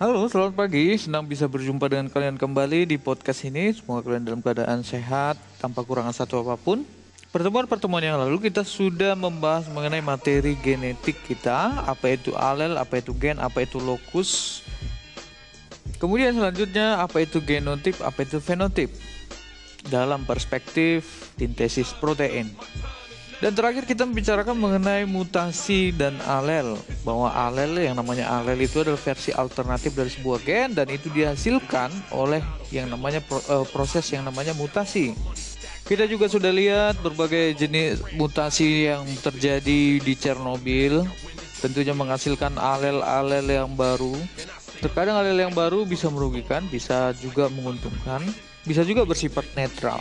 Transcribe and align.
Halo, 0.00 0.24
selamat 0.32 0.56
pagi. 0.56 0.96
Senang 0.96 1.28
bisa 1.28 1.44
berjumpa 1.44 1.84
dengan 1.84 2.08
kalian 2.08 2.40
kembali 2.40 2.88
di 2.88 2.96
podcast 2.96 3.44
ini. 3.44 3.68
Semoga 3.68 4.08
kalian 4.08 4.24
dalam 4.24 4.40
keadaan 4.40 4.80
sehat, 4.80 5.36
tanpa 5.60 5.84
kurangan 5.84 6.16
satu 6.16 6.40
apa 6.40 6.56
pun. 6.56 6.88
Pertemuan-pertemuan 7.28 8.00
yang 8.00 8.16
lalu 8.16 8.48
kita 8.48 8.64
sudah 8.64 9.12
membahas 9.12 9.68
mengenai 9.68 10.00
materi 10.00 10.56
genetik 10.56 11.20
kita, 11.28 11.84
apa 11.84 12.16
itu 12.16 12.32
alel, 12.32 12.80
apa 12.80 13.04
itu 13.04 13.12
gen, 13.12 13.36
apa 13.44 13.60
itu 13.60 13.76
lokus. 13.76 14.64
Kemudian 16.00 16.32
selanjutnya 16.32 17.04
apa 17.04 17.20
itu 17.20 17.44
genotip, 17.44 18.00
apa 18.00 18.24
itu 18.24 18.40
fenotip 18.40 18.88
dalam 19.92 20.24
perspektif 20.24 21.28
sintesis 21.36 21.92
protein. 22.00 22.48
Dan 23.40 23.56
terakhir 23.56 23.88
kita 23.88 24.04
membicarakan 24.04 24.52
mengenai 24.52 25.08
mutasi 25.08 25.96
dan 25.96 26.12
alel 26.28 26.76
bahwa 27.08 27.32
alel 27.32 27.72
yang 27.80 27.96
namanya 27.96 28.28
alel 28.28 28.60
itu 28.60 28.84
adalah 28.84 29.00
versi 29.00 29.32
alternatif 29.32 29.96
dari 29.96 30.12
sebuah 30.12 30.44
gen 30.44 30.76
dan 30.76 30.84
itu 30.92 31.08
dihasilkan 31.08 31.88
oleh 32.12 32.44
yang 32.68 32.92
namanya 32.92 33.24
eh, 33.24 33.66
proses 33.72 34.04
yang 34.12 34.28
namanya 34.28 34.52
mutasi. 34.52 35.16
Kita 35.88 36.04
juga 36.04 36.28
sudah 36.28 36.52
lihat 36.52 37.00
berbagai 37.00 37.56
jenis 37.56 38.04
mutasi 38.12 38.92
yang 38.92 39.08
terjadi 39.24 39.98
di 39.98 40.12
Chernobyl 40.20 41.08
tentunya 41.64 41.96
menghasilkan 41.96 42.60
alel-alel 42.60 43.48
yang 43.48 43.72
baru. 43.72 44.16
Terkadang 44.84 45.16
alel 45.20 45.48
yang 45.48 45.52
baru 45.56 45.88
bisa 45.88 46.12
merugikan, 46.12 46.64
bisa 46.68 47.12
juga 47.16 47.48
menguntungkan, 47.52 48.20
bisa 48.68 48.84
juga 48.84 49.08
bersifat 49.08 49.44
netral. 49.56 50.00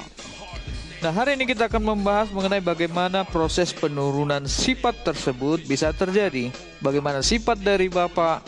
Nah, 1.00 1.16
hari 1.16 1.40
ini 1.40 1.48
kita 1.48 1.72
akan 1.72 1.96
membahas 1.96 2.28
mengenai 2.28 2.60
bagaimana 2.60 3.24
proses 3.24 3.72
penurunan 3.72 4.44
sifat 4.44 5.00
tersebut 5.08 5.64
bisa 5.64 5.96
terjadi. 5.96 6.52
Bagaimana 6.84 7.24
sifat 7.24 7.56
dari 7.64 7.88
bapak 7.88 8.44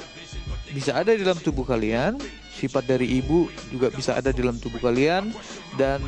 bisa 0.75 0.99
ada 0.99 1.15
di 1.15 1.23
dalam 1.23 1.39
tubuh 1.39 1.63
kalian, 1.63 2.19
sifat 2.51 2.83
dari 2.83 3.07
ibu 3.23 3.47
juga 3.71 3.87
bisa 3.95 4.20
ada 4.20 4.35
di 4.35 4.43
dalam 4.43 4.59
tubuh 4.59 4.84
kalian 4.84 5.31
dan 5.79 6.03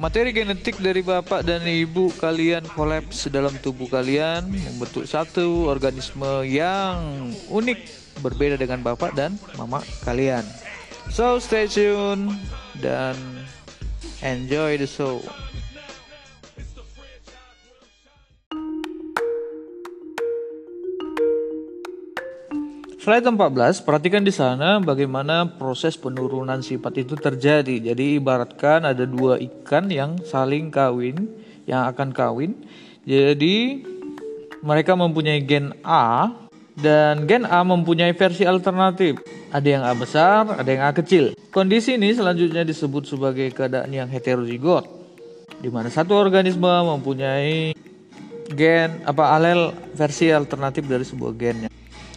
materi 0.00 0.32
genetik 0.32 0.80
dari 0.80 1.04
bapak 1.04 1.44
dan 1.44 1.60
ibu 1.68 2.08
kalian 2.16 2.64
kolaps 2.72 3.28
dalam 3.28 3.52
tubuh 3.60 3.92
kalian 3.92 4.48
membentuk 4.48 5.04
satu 5.04 5.68
organisme 5.68 6.48
yang 6.48 7.28
unik 7.52 7.80
berbeda 8.24 8.56
dengan 8.56 8.80
bapak 8.80 9.12
dan 9.12 9.36
mama 9.60 9.84
kalian. 10.08 10.48
So 11.12 11.36
stay 11.36 11.68
tune 11.68 12.40
dan 12.80 13.12
enjoy 14.22 14.78
the 14.78 14.88
show. 14.88 15.20
Slide 23.02 23.26
14, 23.26 23.82
perhatikan 23.82 24.22
di 24.22 24.30
sana 24.30 24.78
bagaimana 24.78 25.58
proses 25.58 25.98
penurunan 25.98 26.62
sifat 26.62 27.02
itu 27.02 27.18
terjadi. 27.18 27.90
Jadi 27.90 28.22
ibaratkan 28.22 28.86
ada 28.86 29.02
dua 29.02 29.42
ikan 29.42 29.90
yang 29.90 30.22
saling 30.22 30.70
kawin, 30.70 31.26
yang 31.66 31.90
akan 31.90 32.14
kawin. 32.14 32.54
Jadi 33.02 33.82
mereka 34.62 34.94
mempunyai 34.94 35.42
gen 35.42 35.74
A 35.82 36.30
dan 36.78 37.26
gen 37.26 37.42
A 37.42 37.66
mempunyai 37.66 38.14
versi 38.14 38.46
alternatif. 38.46 39.18
Ada 39.52 39.68
yang 39.68 39.84
A 39.84 39.92
besar, 39.92 40.48
ada 40.48 40.64
yang 40.64 40.80
A 40.88 40.96
kecil. 40.96 41.36
Kondisi 41.52 42.00
ini 42.00 42.16
selanjutnya 42.16 42.64
disebut 42.64 43.04
sebagai 43.04 43.52
keadaan 43.52 43.92
yang 43.92 44.08
heterozigot, 44.08 44.88
di 45.60 45.68
mana 45.68 45.92
satu 45.92 46.16
organisme 46.16 46.64
mempunyai 46.64 47.76
gen 48.48 49.04
apa 49.04 49.36
alel 49.36 49.76
versi 49.92 50.32
alternatif 50.32 50.88
dari 50.88 51.04
sebuah 51.04 51.32
gennya. 51.36 51.68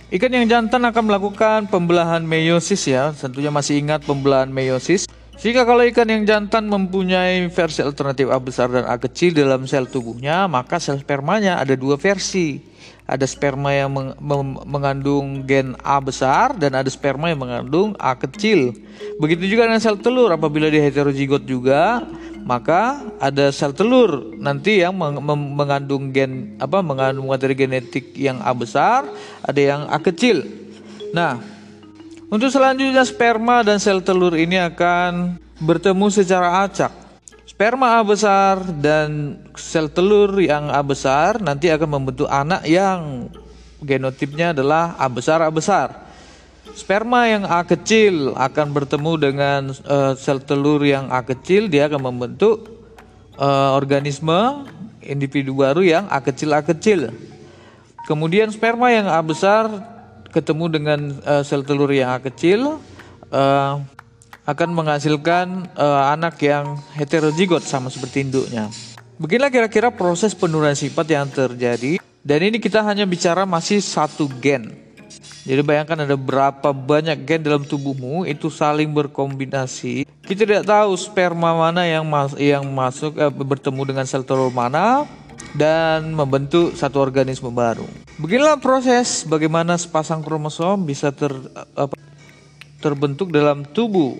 Ikan 0.07 0.31
yang 0.31 0.47
jantan 0.47 0.87
akan 0.87 1.03
melakukan 1.11 1.59
pembelahan 1.67 2.23
meiosis 2.23 2.87
ya, 2.87 3.11
tentunya 3.11 3.51
masih 3.51 3.83
ingat 3.83 4.07
pembelahan 4.07 4.47
meiosis. 4.47 5.03
Jika 5.35 5.67
kalau 5.67 5.83
ikan 5.91 6.07
yang 6.07 6.23
jantan 6.23 6.71
mempunyai 6.71 7.51
versi 7.51 7.83
alternatif 7.83 8.31
A 8.31 8.39
besar 8.39 8.71
dan 8.71 8.87
A 8.87 8.95
kecil 8.95 9.35
dalam 9.35 9.67
sel 9.67 9.91
tubuhnya, 9.91 10.47
maka 10.47 10.79
sel 10.79 11.03
spermanya 11.03 11.59
ada 11.59 11.75
dua 11.75 11.99
versi. 11.99 12.74
Ada 13.05 13.29
sperma 13.29 13.69
yang 13.69 13.93
meng 13.93 14.57
mengandung 14.65 15.45
gen 15.45 15.77
A 15.85 16.01
besar 16.01 16.57
dan 16.57 16.73
ada 16.73 16.89
sperma 16.89 17.29
yang 17.29 17.37
mengandung 17.37 17.93
A 18.01 18.17
kecil. 18.17 18.73
Begitu 19.21 19.45
juga 19.45 19.69
dengan 19.69 19.77
sel 19.77 20.01
telur 20.01 20.33
apabila 20.33 20.73
dia 20.73 20.81
heterozigot 20.81 21.45
juga, 21.45 22.01
maka 22.49 23.05
ada 23.21 23.53
sel 23.53 23.77
telur 23.77 24.33
nanti 24.41 24.81
yang 24.81 24.97
meng 24.97 25.21
mengandung 25.53 26.09
gen 26.09 26.57
apa 26.57 26.81
mengandung 26.81 27.29
materi 27.29 27.53
genetik 27.53 28.17
yang 28.17 28.41
A 28.41 28.57
besar, 28.57 29.05
ada 29.45 29.61
yang 29.61 29.85
A 29.85 30.01
kecil. 30.01 30.41
Nah, 31.13 31.37
untuk 32.33 32.49
selanjutnya 32.49 33.05
sperma 33.05 33.61
dan 33.61 33.77
sel 33.77 34.01
telur 34.01 34.33
ini 34.33 34.57
akan 34.57 35.37
bertemu 35.61 36.09
secara 36.09 36.65
acak. 36.65 37.04
Sperma 37.55 37.95
A 37.95 38.03
besar 38.03 38.59
dan 38.83 39.39
sel 39.55 39.87
telur 39.87 40.43
yang 40.43 40.67
A 40.67 40.83
besar 40.83 41.39
nanti 41.39 41.71
akan 41.71 41.87
membentuk 41.87 42.27
anak 42.27 42.67
yang 42.67 43.31
genotipnya 43.79 44.51
adalah 44.51 44.91
A 44.99 45.07
besar 45.07 45.39
A 45.39 45.47
besar. 45.47 46.03
Sperma 46.75 47.31
yang 47.31 47.47
A 47.47 47.63
kecil 47.63 48.35
akan 48.35 48.75
bertemu 48.75 49.11
dengan 49.15 49.61
uh, 49.87 50.19
sel 50.19 50.43
telur 50.43 50.83
yang 50.83 51.07
A 51.07 51.23
kecil, 51.23 51.71
dia 51.71 51.87
akan 51.87 52.11
membentuk 52.11 52.67
uh, 53.39 53.71
organisme 53.71 54.67
individu 54.99 55.55
baru 55.55 55.79
yang 55.79 56.11
A 56.11 56.19
kecil 56.19 56.51
A 56.51 56.59
kecil. 56.59 57.07
Kemudian 58.03 58.51
sperma 58.51 58.91
yang 58.91 59.07
A 59.07 59.23
besar 59.23 59.71
ketemu 60.35 60.65
dengan 60.67 60.99
uh, 61.23 61.39
sel 61.39 61.63
telur 61.63 61.87
yang 61.87 62.11
A 62.11 62.19
kecil 62.19 62.83
uh, 63.31 63.79
akan 64.45 64.69
menghasilkan 64.77 65.73
uh, 65.73 66.13
anak 66.13 66.37
yang 66.45 66.77
heterozigot 66.93 67.65
sama 67.65 67.89
seperti 67.89 68.25
induknya. 68.25 68.69
Beginilah 69.17 69.49
kira-kira 69.49 69.89
proses 69.89 70.37
penurunan 70.37 70.77
sifat 70.77 71.07
yang 71.09 71.27
terjadi. 71.29 71.97
Dan 72.25 72.39
ini 72.41 72.57
kita 72.57 72.81
hanya 72.81 73.05
bicara 73.05 73.45
masih 73.45 73.81
satu 73.81 74.25
gen. 74.41 74.73
Jadi 75.45 75.61
bayangkan 75.61 76.09
ada 76.09 76.17
berapa 76.17 76.73
banyak 76.73 77.21
gen 77.21 77.45
dalam 77.45 77.61
tubuhmu 77.61 78.25
itu 78.25 78.49
saling 78.49 78.89
berkombinasi. 78.89 80.09
Kita 80.25 80.41
tidak 80.41 80.65
tahu 80.65 80.97
sperma 80.97 81.53
mana 81.53 81.85
yang 81.85 82.01
mas 82.01 82.33
yang 82.33 82.65
masuk 82.65 83.13
eh, 83.13 83.29
bertemu 83.29 83.81
dengan 83.93 84.05
sel 84.09 84.25
telur 84.25 84.49
mana 84.49 85.05
dan 85.53 86.17
membentuk 86.17 86.73
satu 86.73 86.97
organisme 86.97 87.53
baru. 87.53 87.85
Beginilah 88.17 88.57
proses 88.57 89.21
bagaimana 89.21 89.77
sepasang 89.77 90.25
kromosom 90.25 90.81
bisa 90.81 91.13
ter, 91.13 91.29
apa, 91.77 91.93
terbentuk 92.81 93.29
dalam 93.29 93.61
tubuh 93.69 94.17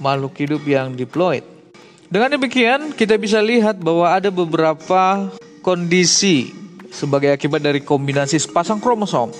makhluk 0.00 0.36
hidup 0.38 0.62
yang 0.68 0.94
diploid. 0.94 1.44
Dengan 2.12 2.36
demikian, 2.36 2.92
kita 2.92 3.16
bisa 3.16 3.40
lihat 3.40 3.80
bahwa 3.80 4.08
ada 4.08 4.28
beberapa 4.28 5.32
kondisi 5.64 6.52
sebagai 6.92 7.32
akibat 7.32 7.64
dari 7.64 7.80
kombinasi 7.80 8.36
sepasang 8.36 8.76
kromosom 8.80 9.32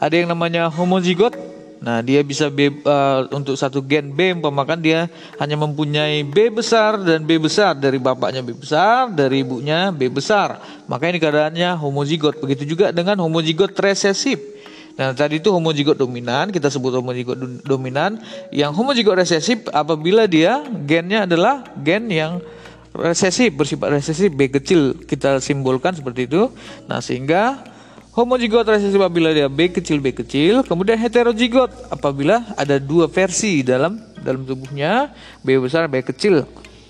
ada 0.00 0.14
yang 0.16 0.32
namanya 0.32 0.72
homozigot. 0.72 1.36
Nah, 1.80 2.04
dia 2.04 2.20
bisa 2.20 2.52
B 2.52 2.68
uh, 2.84 3.24
untuk 3.32 3.56
satu 3.56 3.80
gen 3.80 4.12
B 4.12 4.36
umpamakan 4.36 4.80
dia 4.84 5.08
hanya 5.40 5.56
mempunyai 5.56 6.20
B 6.28 6.52
besar 6.52 7.00
dan 7.00 7.24
B 7.24 7.40
besar 7.40 7.72
dari 7.72 7.96
bapaknya 7.96 8.44
B 8.44 8.52
besar, 8.52 9.08
dari 9.08 9.40
ibunya 9.40 9.88
B 9.88 10.12
besar. 10.12 10.60
Maka 10.84 11.08
ini 11.08 11.16
keadaannya 11.16 11.80
homozigot. 11.80 12.36
Begitu 12.36 12.76
juga 12.76 12.92
dengan 12.92 13.16
homozigot 13.24 13.72
resesif. 13.80 14.59
Nah, 14.98 15.14
tadi 15.14 15.38
itu 15.38 15.50
homozigot 15.50 15.98
dominan, 15.98 16.50
kita 16.50 16.70
sebut 16.72 16.98
homozigot 16.98 17.38
dominan. 17.62 18.18
Yang 18.50 18.72
homozigot 18.74 19.14
resesif 19.18 19.66
apabila 19.70 20.26
dia 20.26 20.64
gennya 20.86 21.24
adalah 21.28 21.66
gen 21.78 22.10
yang 22.10 22.42
resesif, 22.90 23.54
bersifat 23.54 23.94
resesif 23.94 24.30
B 24.34 24.50
kecil 24.50 24.98
kita 25.06 25.38
simbolkan 25.38 25.94
seperti 25.94 26.26
itu. 26.26 26.50
Nah, 26.90 26.98
sehingga 26.98 27.70
Homozigot 28.10 28.66
resesif 28.66 28.98
apabila 28.98 29.30
dia 29.30 29.46
B 29.46 29.70
kecil 29.70 30.02
B 30.02 30.10
kecil, 30.10 30.66
kemudian 30.66 30.98
heterozigot 30.98 31.70
apabila 31.94 32.42
ada 32.58 32.82
dua 32.82 33.06
versi 33.06 33.62
dalam 33.62 34.02
dalam 34.18 34.42
tubuhnya 34.42 35.14
B 35.46 35.54
besar 35.62 35.86
B 35.86 36.02
kecil. 36.02 36.42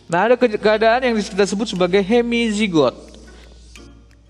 Nah, 0.09 0.27
ada 0.27 0.35
keadaan 0.41 1.05
yang 1.05 1.15
kita 1.21 1.45
sebut 1.45 1.69
sebagai 1.69 2.01
hemizigot. 2.01 3.10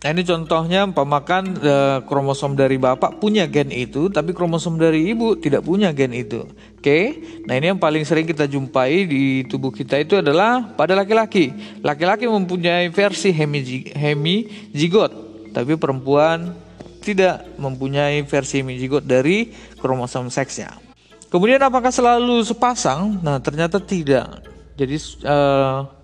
Nah, 0.00 0.17
ini 0.17 0.25
contohnya 0.25 0.88
pemakan 0.88 1.61
e, 1.61 1.75
kromosom 2.08 2.56
dari 2.56 2.81
bapak 2.81 3.20
punya 3.20 3.44
gen 3.44 3.69
itu, 3.69 4.08
tapi 4.08 4.32
kromosom 4.32 4.81
dari 4.81 5.12
ibu 5.12 5.37
tidak 5.37 5.61
punya 5.61 5.93
gen 5.93 6.17
itu. 6.17 6.49
Oke. 6.81 7.20
Nah, 7.44 7.61
ini 7.61 7.69
yang 7.69 7.76
paling 7.76 8.08
sering 8.08 8.25
kita 8.25 8.49
jumpai 8.49 9.05
di 9.05 9.44
tubuh 9.44 9.69
kita 9.69 10.00
itu 10.00 10.17
adalah 10.17 10.73
pada 10.73 10.97
laki-laki. 10.97 11.52
Laki-laki 11.85 12.25
mempunyai 12.25 12.88
versi 12.88 13.29
hemizigot, 13.93 15.12
tapi 15.52 15.76
perempuan 15.76 16.56
tidak 17.05 17.44
mempunyai 17.61 18.25
versi 18.25 18.64
mizigot 18.64 19.05
dari 19.05 19.53
kromosom 19.76 20.32
seksnya. 20.32 20.81
Kemudian 21.29 21.61
apakah 21.61 21.93
selalu 21.93 22.41
sepasang? 22.41 23.20
Nah, 23.20 23.37
ternyata 23.37 23.76
tidak. 23.76 24.49
Jadi 24.81 24.96
uh, 25.29 26.00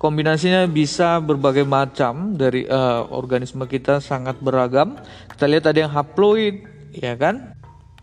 kombinasinya 0.00 0.64
bisa 0.64 1.20
berbagai 1.20 1.68
macam 1.68 2.32
dari 2.32 2.64
uh, 2.64 3.04
organisme 3.12 3.68
kita 3.68 4.00
sangat 4.00 4.40
beragam. 4.40 4.96
Kita 5.28 5.44
lihat 5.44 5.68
ada 5.68 5.78
yang 5.84 5.92
haploid, 5.92 6.64
ya 6.96 7.12
kan? 7.20 7.52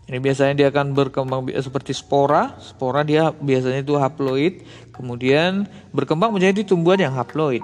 Ini 0.06 0.22
biasanya 0.22 0.54
dia 0.56 0.66
akan 0.70 0.94
berkembang 0.94 1.50
seperti 1.58 1.92
spora. 1.92 2.54
Spora 2.62 3.02
dia 3.02 3.34
biasanya 3.34 3.82
itu 3.82 3.98
haploid, 3.98 4.62
kemudian 4.94 5.66
berkembang 5.90 6.30
menjadi 6.30 6.62
tumbuhan 6.64 7.02
yang 7.02 7.12
haploid. 7.18 7.60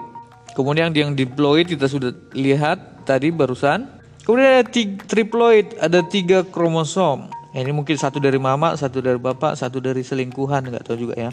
Kemudian 0.53 0.91
yang 0.91 1.15
diploid 1.15 1.71
kita 1.71 1.87
sudah 1.87 2.11
lihat 2.35 3.07
tadi 3.07 3.31
barusan. 3.31 3.87
Kemudian 4.27 4.61
ada 4.61 4.63
triploid, 5.09 5.79
ada 5.79 6.03
tiga 6.05 6.43
kromosom. 6.43 7.31
Ini 7.55 7.71
mungkin 7.71 7.95
satu 7.95 8.19
dari 8.19 8.35
mama, 8.35 8.75
satu 8.75 8.99
dari 8.99 9.15
bapak, 9.15 9.55
satu 9.55 9.79
dari 9.79 10.03
selingkuhan, 10.03 10.75
nggak 10.75 10.83
tahu 10.83 11.07
juga 11.07 11.15
ya. 11.15 11.31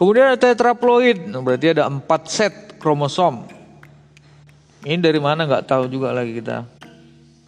Kemudian 0.00 0.32
ada 0.32 0.40
tetraploid, 0.40 1.28
nah, 1.28 1.44
berarti 1.44 1.76
ada 1.76 1.84
empat 1.84 2.24
set 2.32 2.54
kromosom. 2.80 3.44
Ini 4.80 4.96
dari 4.96 5.20
mana? 5.20 5.44
Nggak 5.44 5.68
tahu 5.68 5.92
juga 5.92 6.16
lagi 6.16 6.40
kita. 6.40 6.64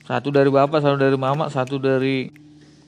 Satu 0.05 0.29
dari 0.29 0.53
bapak, 0.53 0.85
satu 0.85 1.01
dari 1.01 1.17
mama, 1.17 1.49
satu 1.49 1.81
dari 1.81 2.29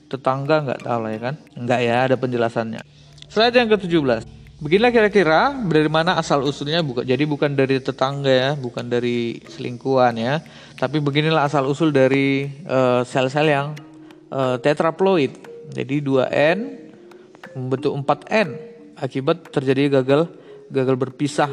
tetangga 0.05 0.61
nggak 0.69 0.85
tahu 0.85 0.99
lah 1.01 1.11
ya 1.17 1.19
kan? 1.19 1.35
Nggak 1.57 1.79
ya 1.81 1.95
ada 2.05 2.13
penjelasannya. 2.13 2.81
Slide 3.25 3.57
yang 3.57 3.73
ke-17 3.73 4.35
beginilah 4.55 4.87
kira-kira 4.93 5.51
dari 5.65 5.89
mana 5.89 6.13
asal 6.21 6.45
usulnya? 6.45 6.85
Bukan 6.85 7.01
jadi 7.03 7.25
bukan 7.25 7.57
dari 7.57 7.81
tetangga 7.81 8.29
ya 8.29 8.51
bukan 8.53 8.85
dari 8.85 9.41
selingkuhan 9.49 10.13
ya. 10.21 10.45
Tapi 10.77 11.01
beginilah 11.01 11.49
asal 11.49 11.65
usul 11.65 11.89
dari 11.89 12.45
eh, 12.49 13.01
sel-sel 13.01 13.49
uh, 13.49 13.51
yang 13.51 13.67
uh, 14.29 14.61
tetraploid. 14.61 15.33
Jadi 15.73 16.05
2N 16.05 16.57
membentuk 17.57 17.97
4N 18.05 18.74
akibat 18.99 19.51
terjadi 19.51 20.01
gagal 20.01 20.31
gagal 20.71 20.95
berpisah 20.97 21.51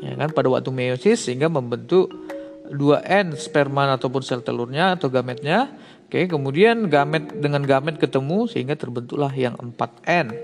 ya 0.00 0.16
kan 0.16 0.32
pada 0.32 0.48
waktu 0.48 0.72
meiosis 0.72 1.28
sehingga 1.28 1.52
membentuk 1.52 2.10
2N 2.70 3.34
sperma 3.36 3.90
ataupun 3.94 4.22
sel 4.22 4.40
telurnya 4.46 4.94
atau 4.94 5.10
gametnya 5.10 5.70
Oke, 6.10 6.26
kemudian 6.26 6.90
gamet 6.90 7.38
dengan 7.38 7.62
gamet 7.62 7.94
ketemu 7.94 8.50
sehingga 8.50 8.74
terbentuklah 8.74 9.30
yang 9.30 9.54
4N. 9.54 10.34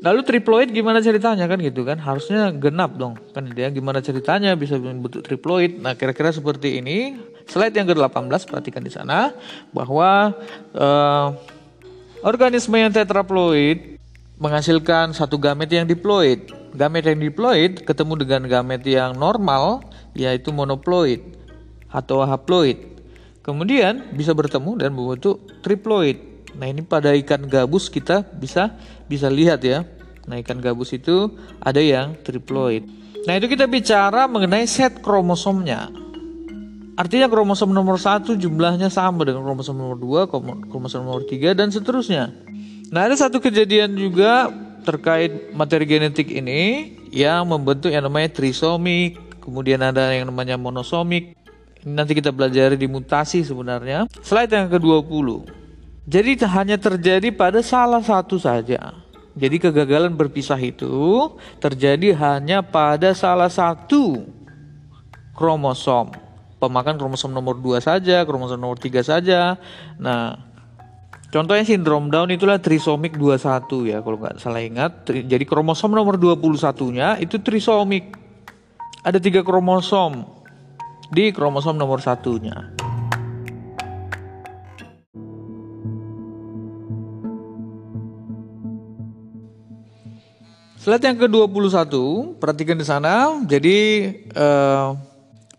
Lalu 0.00 0.20
triploid 0.24 0.72
gimana 0.72 1.04
ceritanya 1.04 1.44
kan 1.44 1.60
gitu 1.60 1.84
kan? 1.84 2.00
Harusnya 2.00 2.48
genap 2.56 2.96
dong. 2.96 3.20
Kan 3.36 3.52
dia 3.52 3.68
gimana 3.68 4.00
ceritanya 4.00 4.56
bisa 4.56 4.80
membentuk 4.80 5.20
triploid. 5.20 5.84
Nah, 5.84 6.00
kira-kira 6.00 6.32
seperti 6.32 6.80
ini. 6.80 7.12
Slide 7.44 7.76
yang 7.76 7.92
ke-18 7.92 8.48
perhatikan 8.48 8.80
di 8.80 8.88
sana 8.88 9.36
bahwa 9.76 10.32
uh, 10.72 11.28
organisme 12.24 12.80
yang 12.80 12.88
tetraploid 12.88 13.95
menghasilkan 14.36 15.16
satu 15.16 15.40
gamet 15.40 15.72
yang 15.72 15.88
diploid. 15.88 16.52
Gamet 16.76 17.08
yang 17.08 17.20
diploid 17.20 17.88
ketemu 17.88 18.12
dengan 18.20 18.42
gamet 18.48 18.84
yang 18.84 19.16
normal 19.16 19.80
yaitu 20.12 20.52
monoploid 20.52 21.24
atau 21.88 22.20
haploid. 22.24 22.76
Kemudian 23.40 24.12
bisa 24.12 24.36
bertemu 24.36 24.76
dan 24.76 24.90
membentuk 24.92 25.40
triploid. 25.64 26.18
Nah, 26.56 26.68
ini 26.68 26.84
pada 26.84 27.12
ikan 27.16 27.48
gabus 27.48 27.88
kita 27.88 28.24
bisa 28.36 28.76
bisa 29.08 29.28
lihat 29.32 29.64
ya. 29.64 29.88
Nah, 30.26 30.36
ikan 30.42 30.60
gabus 30.60 30.92
itu 30.92 31.32
ada 31.62 31.78
yang 31.80 32.18
triploid. 32.20 32.84
Nah, 33.24 33.32
itu 33.38 33.46
kita 33.48 33.64
bicara 33.70 34.28
mengenai 34.28 34.68
set 34.68 35.00
kromosomnya. 35.00 35.88
Artinya 36.96 37.28
kromosom 37.28 37.76
nomor 37.76 38.00
satu 38.00 38.32
jumlahnya 38.40 38.88
sama 38.88 39.28
dengan 39.28 39.44
kromosom 39.44 39.76
nomor 39.76 40.00
2, 40.00 40.72
kromosom 40.72 41.04
nomor 41.04 41.28
3 41.28 41.52
dan 41.52 41.68
seterusnya. 41.68 42.45
Nah, 42.90 43.10
ada 43.10 43.18
satu 43.18 43.42
kejadian 43.42 43.98
juga 43.98 44.50
terkait 44.86 45.50
materi 45.50 45.82
genetik 45.90 46.30
ini 46.30 46.94
yang 47.10 47.42
membentuk 47.50 47.90
yang 47.90 48.06
namanya 48.06 48.30
trisomik, 48.30 49.18
kemudian 49.42 49.82
ada 49.82 50.14
yang 50.14 50.30
namanya 50.30 50.54
monosomik, 50.54 51.34
nanti 51.82 52.14
kita 52.14 52.30
belajar 52.30 52.78
di 52.78 52.86
mutasi 52.86 53.42
sebenarnya. 53.42 54.06
Slide 54.22 54.54
yang 54.54 54.70
ke-20. 54.70 55.26
Jadi 56.06 56.30
hanya 56.46 56.78
terjadi 56.78 57.34
pada 57.34 57.58
salah 57.66 57.98
satu 57.98 58.38
saja. 58.38 58.94
Jadi 59.34 59.58
kegagalan 59.58 60.14
berpisah 60.14 60.56
itu 60.62 61.34
terjadi 61.58 62.14
hanya 62.14 62.62
pada 62.62 63.10
salah 63.10 63.50
satu 63.50 64.22
kromosom. 65.34 66.14
Pemakan 66.56 66.96
kromosom 66.96 67.34
nomor 67.34 67.58
2 67.58 67.82
saja, 67.82 68.22
kromosom 68.22 68.56
nomor 68.56 68.78
3 68.78 69.02
saja. 69.02 69.58
Nah, 69.98 70.45
contohnya 71.36 71.68
sindrom 71.68 72.08
Down 72.08 72.32
itulah 72.32 72.56
trisomik 72.56 73.20
21 73.20 73.92
ya 73.92 74.00
kalau 74.00 74.16
nggak 74.16 74.40
salah 74.40 74.64
ingat. 74.64 75.04
Jadi 75.04 75.44
kromosom 75.44 75.92
nomor 75.92 76.16
21-nya 76.16 77.20
itu 77.20 77.36
trisomik. 77.44 78.16
Ada 79.04 79.20
tiga 79.20 79.44
kromosom 79.44 80.24
di 81.12 81.30
kromosom 81.30 81.76
nomor 81.76 82.00
satunya. 82.00 82.72
Slide 90.86 91.02
yang 91.02 91.18
ke-21, 91.18 91.94
perhatikan 92.38 92.78
di 92.78 92.86
sana. 92.86 93.42
Jadi 93.42 93.78
eh, 94.30 94.86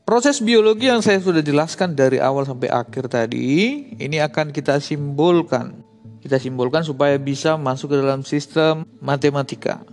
proses 0.08 0.40
biologi 0.40 0.88
yang 0.88 1.04
saya 1.04 1.20
sudah 1.20 1.44
jelaskan 1.44 1.92
dari 1.92 2.24
awal 2.24 2.48
sampai 2.48 2.72
akhir 2.72 3.12
tadi, 3.12 3.92
ini 4.00 4.24
akan 4.24 4.56
kita 4.56 4.80
simbolkan. 4.80 5.84
Kita 6.24 6.40
simbolkan 6.40 6.88
supaya 6.88 7.20
bisa 7.20 7.60
masuk 7.60 7.92
ke 7.92 7.96
dalam 8.00 8.24
sistem 8.24 8.88
matematika. 9.04 9.84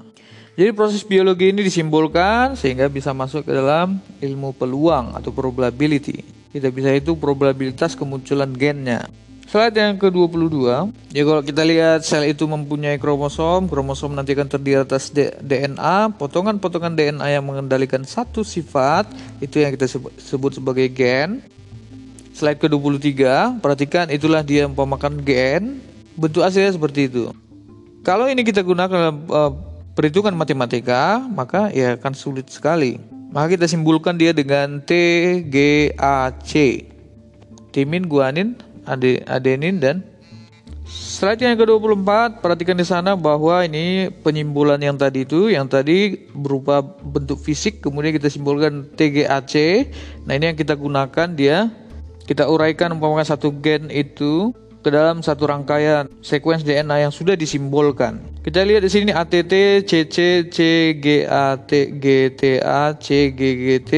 Jadi 0.54 0.70
proses 0.70 1.02
biologi 1.02 1.50
ini 1.50 1.66
disimbolkan 1.66 2.54
sehingga 2.54 2.86
bisa 2.86 3.10
masuk 3.10 3.42
ke 3.42 3.50
dalam 3.50 3.98
ilmu 4.22 4.54
peluang 4.54 5.18
atau 5.18 5.34
probability. 5.34 6.22
Kita 6.54 6.70
bisa 6.70 6.94
itu 6.94 7.18
probabilitas 7.18 7.98
kemunculan 7.98 8.54
gennya. 8.54 9.10
Slide 9.44 9.76
yang 9.76 10.00
ke-22, 10.00 10.56
ya 11.12 11.22
kalau 11.22 11.42
kita 11.44 11.62
lihat 11.62 12.00
sel 12.02 12.24
itu 12.26 12.48
mempunyai 12.48 12.96
kromosom, 12.96 13.68
kromosom 13.68 14.16
nanti 14.16 14.32
akan 14.32 14.48
terdiri 14.48 14.82
atas 14.82 15.12
DNA, 15.14 16.16
potongan-potongan 16.16 16.96
DNA 16.96 17.38
yang 17.38 17.44
mengendalikan 17.44 18.02
satu 18.02 18.40
sifat, 18.40 19.04
itu 19.44 19.60
yang 19.60 19.76
kita 19.76 19.86
sebut 20.16 20.58
sebagai 20.58 20.88
gen. 20.90 21.44
Slide 22.34 22.58
ke-23, 22.58 23.14
perhatikan 23.62 24.10
itulah 24.10 24.42
dia 24.42 24.66
pemakan 24.66 25.22
gen, 25.22 25.78
bentuk 26.18 26.42
aslinya 26.42 26.74
seperti 26.74 27.06
itu. 27.06 27.30
Kalau 28.02 28.26
ini 28.26 28.42
kita 28.42 28.64
gunakan 28.64 29.12
uh, 29.28 29.52
perhitungan 29.94 30.34
matematika, 30.34 31.22
maka 31.30 31.70
ya 31.70 31.94
akan 31.94 32.12
sulit 32.16 32.50
sekali. 32.50 32.98
Maka 33.30 33.54
kita 33.54 33.70
simpulkan 33.70 34.18
dia 34.18 34.34
dengan 34.34 34.82
TGAC. 34.82 36.52
Timin, 37.74 38.06
guanin, 38.06 38.54
adenin 38.86 39.80
dan 39.80 40.14
Slide 40.84 41.40
yang 41.40 41.56
ke-24, 41.56 42.44
perhatikan 42.44 42.76
di 42.76 42.84
sana 42.84 43.16
bahwa 43.16 43.64
ini 43.64 44.12
penyimbulan 44.20 44.76
yang 44.76 45.00
tadi 45.00 45.24
itu, 45.24 45.48
yang 45.48 45.64
tadi 45.64 46.28
berupa 46.36 46.84
bentuk 46.84 47.40
fisik, 47.40 47.80
kemudian 47.80 48.12
kita 48.12 48.28
simbolkan 48.28 48.92
TGAC. 48.92 49.88
Nah 50.28 50.36
ini 50.36 50.52
yang 50.52 50.58
kita 50.60 50.76
gunakan 50.76 51.28
dia, 51.32 51.72
kita 52.28 52.44
uraikan 52.52 52.92
umpamanya 52.92 53.32
satu 53.32 53.48
gen 53.64 53.88
itu 53.88 54.52
ke 54.84 54.92
dalam 54.92 55.24
satu 55.24 55.48
rangkaian 55.48 56.04
sekuens 56.20 56.60
DNA 56.60 57.08
yang 57.08 57.12
sudah 57.16 57.32
disimbolkan. 57.32 58.20
Kita 58.44 58.60
lihat 58.60 58.84
di 58.84 58.92
sini 58.92 59.10
ATT, 59.16 59.88
CC, 59.88 60.44
CGAT, 60.52 61.70
GTA, 61.96 62.92
CGGT. 63.00 63.92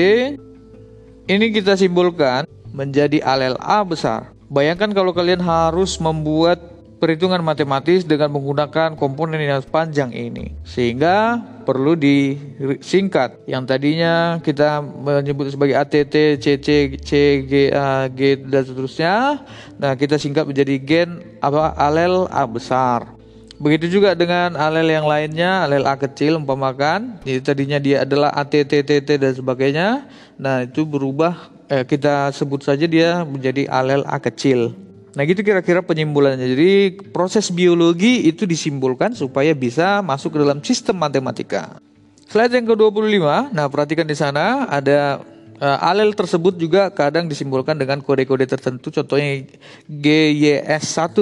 Ini 1.26 1.46
kita 1.50 1.74
simbolkan 1.74 2.46
menjadi 2.70 3.18
alel 3.26 3.58
A 3.58 3.82
besar. 3.82 4.35
Bayangkan 4.46 4.94
kalau 4.94 5.10
kalian 5.10 5.42
harus 5.42 5.98
membuat 5.98 6.76
perhitungan 6.96 7.44
matematis 7.44 8.08
dengan 8.08 8.32
menggunakan 8.32 8.96
komponen 8.96 9.36
yang 9.42 9.60
panjang 9.68 10.10
ini 10.16 10.56
sehingga 10.64 11.44
perlu 11.66 11.98
disingkat. 11.98 13.44
Yang 13.44 13.64
tadinya 13.68 14.14
kita 14.40 14.80
menyebut 14.80 15.52
sebagai 15.52 15.76
ATT, 15.76 16.40
CC, 16.40 16.96
C, 17.02 17.10
G, 17.44 17.52
A, 17.74 18.08
G 18.08 18.40
dan 18.40 18.62
seterusnya 18.64 19.44
nah 19.76 19.92
kita 19.92 20.16
singkat 20.16 20.48
menjadi 20.48 20.80
gen 20.80 21.10
apa 21.44 21.76
alel 21.76 22.30
A 22.32 22.48
besar 22.48 23.15
begitu 23.56 24.00
juga 24.00 24.12
dengan 24.12 24.52
alel 24.56 24.88
yang 24.92 25.06
lainnya 25.08 25.64
alel 25.64 25.88
A 25.88 25.96
kecil 25.96 26.36
umpamakan 26.36 27.24
jadi 27.24 27.40
tadinya 27.40 27.78
dia 27.80 28.04
adalah 28.04 28.32
ATT, 28.36 28.84
TT 28.84 29.08
dan 29.16 29.32
sebagainya 29.32 29.88
nah 30.36 30.64
itu 30.64 30.84
berubah 30.84 31.48
eh, 31.72 31.84
kita 31.88 32.32
sebut 32.36 32.64
saja 32.64 32.84
dia 32.84 33.24
menjadi 33.24 33.68
alel 33.72 34.04
A 34.04 34.20
kecil 34.20 34.76
Nah 35.16 35.24
gitu 35.24 35.40
kira-kira 35.40 35.80
penyimbolannya. 35.80 36.44
Jadi 36.44 36.70
proses 37.08 37.48
biologi 37.48 38.28
itu 38.28 38.44
disimbolkan 38.44 39.16
supaya 39.16 39.56
bisa 39.56 40.04
masuk 40.04 40.36
ke 40.36 40.38
dalam 40.44 40.60
sistem 40.60 41.00
matematika. 41.00 41.80
Slide 42.28 42.52
yang 42.52 42.68
ke-25. 42.68 43.24
Nah, 43.56 43.64
perhatikan 43.72 44.04
di 44.04 44.12
sana 44.12 44.68
ada 44.68 45.24
uh, 45.60 45.88
alel 45.88 46.12
tersebut 46.12 46.60
juga 46.60 46.92
kadang 46.92 47.32
disimbolkan 47.32 47.80
dengan 47.80 48.04
kode-kode 48.04 48.44
tertentu 48.44 48.92
contohnya 48.92 49.44
GYS1 49.88 51.16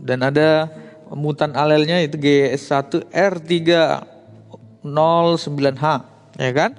dan 0.00 0.18
ada 0.24 0.68
mutan 1.14 1.56
alelnya 1.56 2.02
itu 2.02 2.18
GYS1 2.20 3.06
R309H 3.14 6.14
ya 6.38 6.52
kan? 6.52 6.76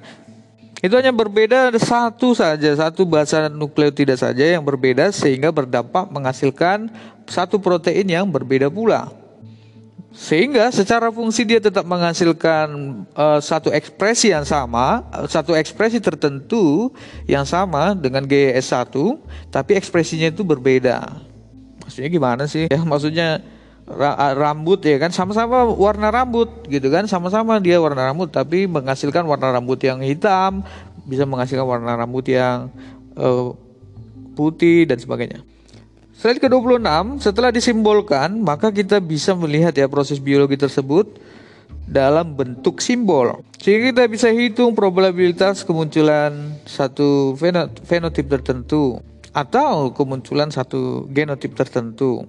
Itu 0.83 0.99
hanya 0.99 1.09
berbeda 1.09 1.73
satu 1.81 2.37
saja, 2.37 2.69
satu 2.77 3.09
bahasa 3.09 3.49
nukleotida 3.49 4.13
saja 4.13 4.53
yang 4.53 4.61
berbeda 4.61 5.09
sehingga 5.09 5.49
berdampak 5.49 6.13
menghasilkan 6.13 6.93
satu 7.25 7.57
protein 7.57 8.05
yang 8.05 8.29
berbeda 8.29 8.69
pula. 8.69 9.09
Sehingga 10.15 10.71
secara 10.71 11.11
fungsi 11.11 11.43
dia 11.43 11.59
tetap 11.59 11.83
menghasilkan 11.83 13.03
uh, 13.17 13.39
satu 13.43 13.67
ekspresi 13.73 14.31
yang 14.31 14.47
sama, 14.47 15.03
satu 15.27 15.51
ekspresi 15.57 15.99
tertentu 15.99 16.93
yang 17.27 17.43
sama 17.43 17.91
dengan 17.91 18.23
GS1, 18.23 18.95
tapi 19.51 19.75
ekspresinya 19.75 20.31
itu 20.31 20.45
berbeda. 20.45 21.03
Maksudnya 21.83 22.09
gimana 22.13 22.43
sih? 22.47 22.71
Ya 22.71 22.79
maksudnya 22.79 23.43
rambut 24.33 24.81
ya 24.81 24.97
kan 24.97 25.13
sama-sama 25.13 25.69
warna 25.69 26.09
rambut 26.09 26.49
gitu 26.65 26.89
kan, 26.89 27.05
sama-sama 27.05 27.61
dia 27.61 27.77
warna 27.77 28.09
rambut 28.09 28.33
tapi 28.33 28.65
menghasilkan 28.65 29.21
warna 29.29 29.53
rambut 29.53 29.77
yang 29.85 30.01
hitam, 30.01 30.65
bisa 31.05 31.23
menghasilkan 31.29 31.65
warna 31.65 31.93
rambut 31.93 32.25
yang 32.25 32.73
uh, 33.13 33.53
putih 34.33 34.89
dan 34.89 34.97
sebagainya. 34.97 35.45
Slide 36.15 36.41
ke-26, 36.41 37.21
setelah 37.21 37.51
disimbolkan, 37.51 38.39
maka 38.41 38.71
kita 38.71 39.03
bisa 39.03 39.35
melihat 39.37 39.75
ya 39.75 39.85
proses 39.85 40.17
biologi 40.17 40.55
tersebut 40.57 41.21
dalam 41.85 42.33
bentuk 42.33 42.81
simbol. 42.81 43.45
Sehingga 43.61 43.93
kita 43.93 44.03
bisa 44.09 44.27
hitung 44.33 44.73
probabilitas 44.73 45.61
kemunculan 45.61 46.57
satu 46.65 47.37
fenotip 47.85 48.25
tertentu 48.25 49.03
atau 49.35 49.91
kemunculan 49.93 50.49
satu 50.49 51.05
genotip 51.11 51.53
tertentu. 51.53 52.23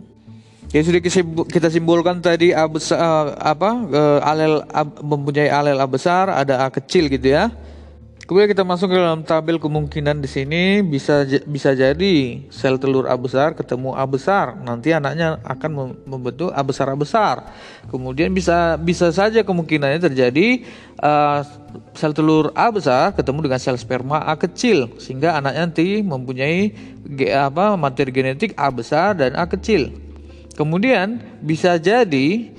Ya 0.76 0.84
sudah 0.84 1.00
kita 1.48 1.72
simbolkan 1.72 2.20
tadi 2.20 2.52
A 2.52 2.68
besar, 2.68 3.32
apa 3.40 3.80
eh, 3.88 4.20
alel 4.28 4.60
A, 4.76 4.84
mempunyai 4.84 5.48
alel 5.48 5.80
A 5.80 5.88
besar, 5.88 6.28
ada 6.28 6.60
A 6.60 6.68
kecil 6.68 7.08
gitu 7.08 7.32
ya. 7.32 7.48
Kemudian 8.28 8.52
kita 8.52 8.60
masuk 8.60 8.92
ke 8.92 8.98
dalam 9.00 9.24
tabel 9.24 9.56
kemungkinan 9.56 10.20
di 10.20 10.28
sini 10.28 10.84
bisa 10.84 11.24
bisa 11.48 11.72
jadi 11.72 12.44
sel 12.52 12.76
telur 12.76 13.08
A 13.08 13.16
besar 13.16 13.56
ketemu 13.56 13.96
A 13.96 14.04
besar. 14.04 14.52
Nanti 14.60 14.92
anaknya 14.92 15.40
akan 15.48 15.96
membentuk 16.04 16.52
A 16.52 16.60
besar 16.60 16.92
A 16.92 16.96
besar. 16.98 17.56
Kemudian 17.88 18.36
bisa 18.36 18.76
bisa 18.76 19.08
saja 19.16 19.40
kemungkinannya 19.48 20.12
terjadi 20.12 20.60
uh, 21.00 21.40
sel 21.96 22.12
telur 22.12 22.52
A 22.52 22.68
besar 22.68 23.16
ketemu 23.16 23.48
dengan 23.48 23.60
sel 23.64 23.80
sperma 23.80 24.28
A 24.28 24.36
kecil 24.36 24.92
sehingga 25.00 25.40
anaknya 25.40 25.72
nanti 25.72 26.04
mempunyai 26.04 26.68
apa 27.32 27.80
materi 27.80 28.12
genetik 28.12 28.52
A 28.60 28.68
besar 28.68 29.16
dan 29.16 29.32
A 29.40 29.48
kecil. 29.48 30.04
Kemudian 30.56 31.20
bisa 31.44 31.76
jadi 31.76 32.50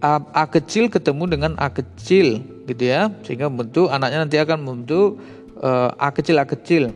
A, 0.00 0.18
A 0.32 0.44
kecil 0.48 0.88
ketemu 0.88 1.28
dengan 1.28 1.52
A 1.60 1.68
kecil 1.68 2.42
gitu 2.64 2.82
ya. 2.82 3.12
Sehingga 3.22 3.52
membentuk 3.52 3.92
anaknya 3.92 4.24
nanti 4.24 4.40
akan 4.40 4.58
membentuk 4.64 5.20
uh, 5.60 5.92
A 6.00 6.08
kecil 6.10 6.40
A 6.40 6.48
kecil. 6.48 6.90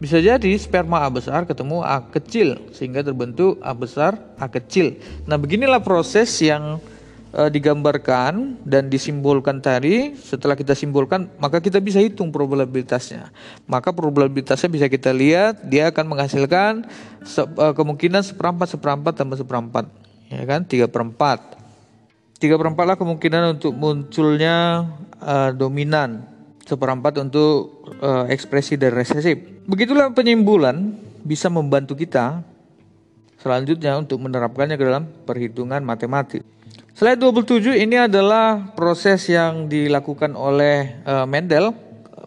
Bisa 0.00 0.16
jadi 0.16 0.56
sperma 0.56 1.04
A 1.04 1.08
besar 1.12 1.44
ketemu 1.44 1.84
A 1.84 2.00
kecil 2.08 2.56
sehingga 2.72 3.04
terbentuk 3.04 3.60
A 3.60 3.76
besar 3.76 4.16
A 4.40 4.48
kecil. 4.48 4.96
Nah 5.28 5.36
beginilah 5.36 5.84
proses 5.84 6.32
yang 6.40 6.80
uh, 7.34 7.50
digambarkan 7.50 8.60
dan 8.62 8.90
disimbolkan 8.90 9.62
tadi 9.62 10.14
setelah 10.18 10.54
kita 10.54 10.74
simbolkan 10.74 11.30
maka 11.38 11.58
kita 11.62 11.78
bisa 11.78 11.98
hitung 11.98 12.30
probabilitasnya. 12.30 13.30
Maka 13.66 13.94
probabilitasnya 13.94 14.70
bisa 14.70 14.86
kita 14.86 15.10
lihat 15.14 15.62
dia 15.66 15.90
akan 15.90 16.16
menghasilkan 16.16 16.86
se 17.26 17.42
uh, 17.42 17.74
kemungkinan 17.76 18.22
seperempat 18.24 18.74
seperempat 18.74 19.12
tambah 19.14 19.38
seperempat. 19.38 19.86
Ya 20.30 20.46
kan? 20.46 20.62
Tiga 20.62 20.86
perempat 20.86 21.60
tiga 22.40 22.56
perempat 22.56 22.84
lah 22.88 22.96
kemungkinan 22.96 23.60
untuk 23.60 23.76
munculnya 23.76 24.88
uh, 25.20 25.52
dominan, 25.52 26.24
seperempat 26.64 27.20
untuk 27.20 27.84
uh, 28.00 28.24
ekspresi 28.32 28.80
dari 28.80 28.96
resesif. 28.96 29.36
Begitulah 29.68 30.10
penyimbulan 30.16 30.96
bisa 31.20 31.52
membantu 31.52 31.94
kita 31.94 32.40
selanjutnya 33.44 34.00
untuk 34.00 34.24
menerapkannya 34.24 34.80
ke 34.80 34.84
dalam 34.88 35.04
perhitungan 35.28 35.84
matematik. 35.84 36.40
Slide 37.00 37.16
27 37.16 37.80
ini 37.80 37.96
adalah 37.96 38.76
proses 38.76 39.24
yang 39.24 39.72
dilakukan 39.72 40.36
oleh 40.36 41.00
uh, 41.08 41.24
Mendel, 41.24 41.72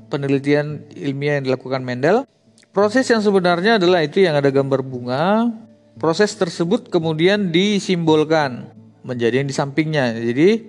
penelitian 0.10 0.90
ilmiah 0.98 1.38
yang 1.38 1.46
dilakukan 1.46 1.86
Mendel. 1.86 2.26
Proses 2.74 3.06
yang 3.06 3.22
sebenarnya 3.22 3.78
adalah 3.78 4.02
itu 4.02 4.26
yang 4.26 4.34
ada 4.34 4.50
gambar 4.50 4.82
bunga. 4.82 5.54
Proses 6.02 6.34
tersebut 6.34 6.90
kemudian 6.90 7.54
disimbolkan 7.54 8.74
menjadi 9.06 9.46
yang 9.46 9.50
di 9.54 9.54
sampingnya. 9.54 10.18
Jadi 10.18 10.66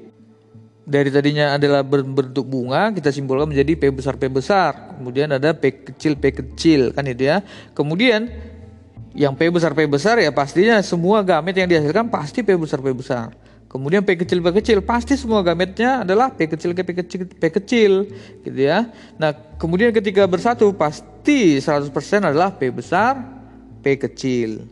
dari 0.84 1.08
tadinya 1.08 1.56
adalah 1.56 1.80
berbentuk 1.80 2.44
bunga 2.44 2.92
kita 2.92 3.08
simbolkan 3.08 3.56
menjadi 3.56 3.72
P 3.72 3.88
besar 3.88 4.20
P 4.20 4.28
besar 4.28 5.00
kemudian 5.00 5.32
ada 5.32 5.56
P 5.56 5.80
kecil 5.80 6.12
P 6.20 6.28
kecil 6.28 6.92
kan 6.92 7.08
itu 7.08 7.24
ya 7.24 7.40
kemudian 7.72 8.28
yang 9.16 9.32
P 9.32 9.48
besar 9.48 9.72
P 9.72 9.88
besar 9.88 10.20
ya 10.20 10.28
pastinya 10.28 10.76
semua 10.84 11.24
gamet 11.24 11.56
yang 11.56 11.72
dihasilkan 11.72 12.12
pasti 12.12 12.44
P 12.44 12.52
besar 12.52 12.84
P 12.84 12.92
besar 12.92 13.32
kemudian 13.74 14.06
P 14.06 14.14
kecil 14.14 14.38
P 14.38 14.46
kecil 14.62 14.78
pasti 14.86 15.18
semua 15.18 15.42
gametnya 15.42 16.06
adalah 16.06 16.30
P 16.30 16.46
kecil 16.46 16.70
ke 16.78 16.86
P 16.86 16.94
kecil 16.94 17.26
P 17.26 17.42
kecil 17.50 18.06
gitu 18.46 18.60
ya. 18.62 18.86
Nah 19.18 19.34
kemudian 19.58 19.90
ketika 19.90 20.22
bersatu 20.30 20.70
pasti 20.70 21.58
100% 21.58 21.90
adalah 22.22 22.54
P 22.54 22.70
besar 22.70 23.18
P 23.82 23.98
kecil. 23.98 24.70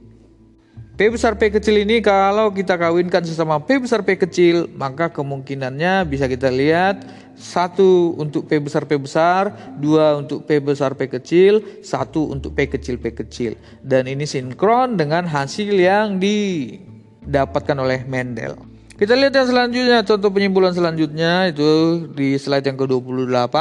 P 0.95 1.11
besar 1.11 1.35
P 1.35 1.51
kecil 1.51 1.83
ini 1.83 1.99
kalau 1.99 2.55
kita 2.55 2.79
kawinkan 2.79 3.27
sesama 3.27 3.59
P 3.59 3.83
besar 3.83 4.07
P 4.07 4.15
kecil 4.15 4.71
maka 4.71 5.11
kemungkinannya 5.11 6.07
bisa 6.07 6.31
kita 6.31 6.47
lihat 6.47 7.03
satu 7.35 8.15
untuk 8.23 8.47
P 8.47 8.63
besar 8.63 8.87
P 8.87 8.95
besar, 9.03 9.75
dua 9.83 10.15
untuk 10.23 10.47
P 10.47 10.63
besar 10.63 10.95
P 10.95 11.11
kecil, 11.11 11.83
satu 11.83 12.31
untuk 12.31 12.55
P 12.55 12.71
kecil 12.71 13.03
P 13.03 13.11
kecil. 13.11 13.59
Dan 13.83 14.07
ini 14.07 14.31
sinkron 14.31 14.95
dengan 14.95 15.27
hasil 15.27 15.75
yang 15.75 16.23
didapatkan 16.23 17.75
oleh 17.83 18.07
Mendel. 18.07 18.72
Kita 19.03 19.19
lihat 19.19 19.35
yang 19.35 19.51
selanjutnya 19.51 19.99
contoh 20.07 20.31
penyimpulan 20.31 20.71
selanjutnya 20.79 21.51
itu 21.51 22.07
di 22.15 22.39
slide 22.39 22.71
yang 22.71 22.79
ke-28 22.79 23.57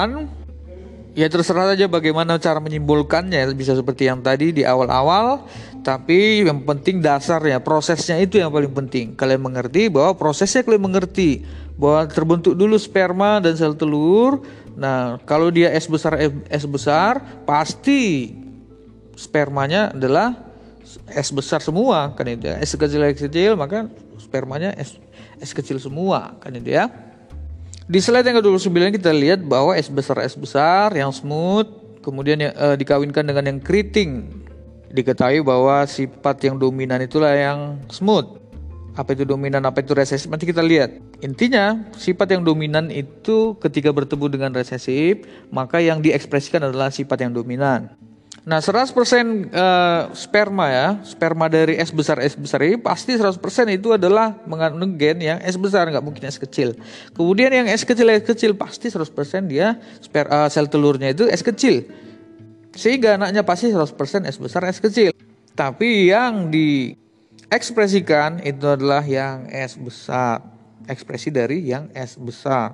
ya 1.17 1.25
terserah 1.33 1.73
saja 1.73 1.89
bagaimana 1.89 2.37
cara 2.37 2.61
menyimpulkannya 2.61 3.49
bisa 3.57 3.73
seperti 3.73 4.05
yang 4.05 4.21
tadi 4.21 4.53
di 4.53 4.61
awal-awal. 4.61 5.49
Tapi 5.81 6.45
yang 6.45 6.61
penting 6.61 7.01
dasarnya 7.01 7.57
prosesnya 7.57 8.21
itu 8.21 8.37
yang 8.37 8.53
paling 8.53 8.69
penting. 8.69 9.17
Kalian 9.17 9.41
mengerti 9.41 9.89
bahwa 9.89 10.13
prosesnya 10.13 10.61
kalian 10.61 10.85
mengerti. 10.85 11.41
Bahwa 11.73 12.05
terbentuk 12.05 12.53
dulu 12.53 12.77
sperma 12.77 13.41
dan 13.41 13.57
sel 13.57 13.73
telur. 13.73 14.45
Nah 14.77 15.17
kalau 15.25 15.49
dia 15.49 15.73
S 15.73 15.89
besar 15.89 16.21
S 16.53 16.69
besar 16.69 17.17
pasti 17.49 18.29
spermanya 19.17 19.89
adalah 19.89 20.37
S 21.09 21.33
besar 21.33 21.65
semua. 21.65 22.13
Kan 22.13 22.29
itu 22.29 22.45
ya. 22.45 22.61
S 22.61 22.77
kecil 22.77 23.01
S 23.09 23.25
kecil 23.25 23.57
maka 23.57 23.89
spermanya 24.21 24.77
S, 24.77 25.01
S 25.41 25.51
kecil 25.51 25.81
semua 25.81 26.37
kan 26.37 26.53
itu 26.53 26.71
ya 26.77 26.87
di 27.91 27.99
slide 27.99 28.23
yang 28.23 28.39
ke-29 28.39 29.01
kita 29.01 29.11
lihat 29.11 29.43
bahwa 29.43 29.75
S 29.75 29.91
besar 29.91 30.21
S 30.23 30.37
besar 30.37 30.95
yang 30.95 31.11
smooth 31.11 31.81
kemudian 32.01 32.41
yang, 32.41 32.53
uh, 32.57 32.75
dikawinkan 32.75 33.23
dengan 33.23 33.47
yang 33.47 33.59
keriting. 33.61 34.27
Diketahui 34.91 35.39
bahwa 35.39 35.87
sifat 35.87 36.43
yang 36.43 36.59
dominan 36.59 36.99
itulah 36.99 37.31
yang 37.31 37.79
smooth. 37.87 38.27
Apa 38.91 39.15
itu 39.15 39.23
dominan, 39.23 39.63
apa 39.63 39.79
itu 39.79 39.95
resesif 39.95 40.27
nanti 40.27 40.43
kita 40.43 40.59
lihat. 40.59 40.91
Intinya 41.23 41.79
sifat 41.95 42.35
yang 42.35 42.43
dominan 42.43 42.91
itu 42.91 43.55
ketika 43.63 43.95
bertemu 43.95 44.25
dengan 44.27 44.51
resesif, 44.51 45.23
maka 45.47 45.79
yang 45.79 46.03
diekspresikan 46.03 46.67
adalah 46.67 46.91
sifat 46.91 47.23
yang 47.23 47.31
dominan. 47.31 47.95
Nah 48.41 48.57
100% 48.57 48.73
uh, 48.73 48.97
eh, 48.97 50.01
sperma 50.17 50.65
ya, 50.73 50.87
sperma 51.05 51.45
dari 51.45 51.77
S 51.77 51.93
besar 51.93 52.17
S 52.17 52.33
besar 52.33 52.65
ini 52.65 52.73
pasti 52.73 53.13
100% 53.13 53.37
itu 53.69 53.93
adalah 53.93 54.33
mengandung 54.49 54.97
gen 54.97 55.21
yang 55.21 55.37
S 55.45 55.61
besar, 55.61 55.85
nggak 55.85 56.01
mungkin 56.01 56.25
S 56.25 56.41
kecil. 56.41 56.73
Kemudian 57.13 57.53
yang 57.53 57.69
S 57.69 57.85
kecil 57.85 58.09
S 58.09 58.25
kecil 58.25 58.57
pasti 58.57 58.89
100% 58.89 59.45
dia 59.45 59.77
sper, 60.01 60.25
uh, 60.25 60.49
sel 60.49 60.65
telurnya 60.65 61.13
itu 61.13 61.29
S 61.29 61.45
kecil. 61.45 61.85
Sehingga 62.73 63.21
anaknya 63.21 63.45
pasti 63.45 63.69
100% 63.69 64.25
S 64.25 64.41
besar 64.41 64.65
S 64.65 64.81
kecil. 64.81 65.13
Tapi 65.53 66.09
yang 66.09 66.49
diekspresikan 66.49 68.41
itu 68.41 68.65
adalah 68.65 69.05
yang 69.05 69.45
S 69.53 69.77
besar, 69.77 70.41
ekspresi 70.89 71.29
dari 71.29 71.61
yang 71.61 71.93
S 71.93 72.17
besar. 72.17 72.73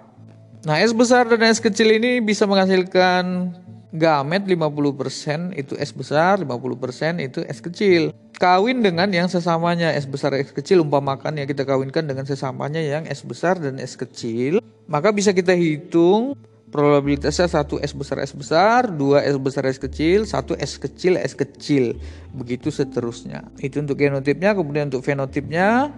Nah, 0.64 0.80
S 0.80 0.96
besar 0.96 1.28
dan 1.28 1.44
S 1.44 1.60
kecil 1.60 1.92
ini 2.00 2.24
bisa 2.24 2.48
menghasilkan 2.48 3.52
gamet 3.96 4.44
50% 4.44 5.56
itu 5.56 5.74
S 5.80 5.92
besar, 5.96 6.44
50% 6.44 7.24
itu 7.24 7.40
S 7.48 7.60
kecil. 7.64 8.12
Kawin 8.38 8.86
dengan 8.86 9.10
yang 9.10 9.32
sesamanya 9.32 9.96
S 9.96 10.06
besar 10.06 10.36
S 10.38 10.54
kecil 10.54 10.84
umpamakan 10.86 11.40
ya 11.40 11.46
kita 11.48 11.66
kawinkan 11.66 12.06
dengan 12.06 12.28
sesamanya 12.28 12.84
yang 12.84 13.08
S 13.10 13.26
besar 13.26 13.58
dan 13.58 13.80
S 13.82 13.98
kecil, 13.98 14.62
maka 14.86 15.10
bisa 15.10 15.34
kita 15.34 15.58
hitung 15.58 16.38
probabilitasnya 16.70 17.48
satu 17.48 17.80
S 17.80 17.96
besar 17.96 18.20
S 18.22 18.36
besar, 18.36 18.92
dua 18.92 19.24
S 19.24 19.40
besar 19.40 19.66
S 19.66 19.80
kecil, 19.80 20.28
satu 20.28 20.54
S 20.60 20.76
kecil 20.78 21.18
S 21.18 21.34
kecil, 21.34 21.98
begitu 22.36 22.70
seterusnya. 22.70 23.48
Itu 23.58 23.82
untuk 23.82 23.98
genotipnya, 23.98 24.54
kemudian 24.54 24.92
untuk 24.92 25.02
fenotipnya 25.02 25.96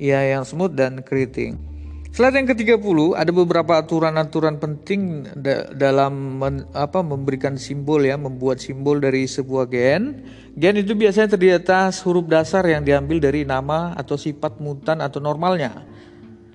ya 0.00 0.20
yang 0.24 0.42
smooth 0.42 0.74
dan 0.74 1.04
keriting. 1.04 1.71
Slide 2.12 2.44
yang 2.44 2.48
ke-30 2.52 3.16
ada 3.16 3.32
beberapa 3.32 3.80
aturan-aturan 3.80 4.60
penting 4.60 5.24
da 5.32 5.72
dalam 5.72 6.44
men 6.44 6.68
apa 6.76 7.00
memberikan 7.00 7.56
simbol 7.56 8.04
ya, 8.04 8.20
membuat 8.20 8.60
simbol 8.60 9.00
dari 9.00 9.24
sebuah 9.24 9.64
gen. 9.72 10.20
Gen 10.52 10.76
itu 10.76 10.92
biasanya 10.92 11.32
terdiri 11.32 11.56
atas 11.56 12.04
huruf 12.04 12.28
dasar 12.28 12.68
yang 12.68 12.84
diambil 12.84 13.16
dari 13.16 13.48
nama 13.48 13.96
atau 13.96 14.20
sifat 14.20 14.60
mutan 14.60 15.00
atau 15.00 15.24
normalnya. 15.24 15.88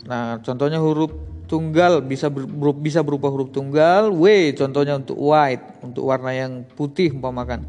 Nah, 0.05 0.37
contohnya 0.45 0.77
huruf 0.77 1.09
tunggal 1.49 2.05
bisa 2.05 2.29
ber 2.29 2.45
bisa 2.77 3.01
berupa 3.01 3.25
huruf 3.33 3.49
tunggal, 3.49 4.13
W 4.13 4.53
contohnya 4.53 4.93
untuk 5.01 5.17
white, 5.17 5.81
untuk 5.81 6.05
warna 6.05 6.37
yang 6.37 6.69
putih 6.77 7.09
umpamakan. 7.17 7.65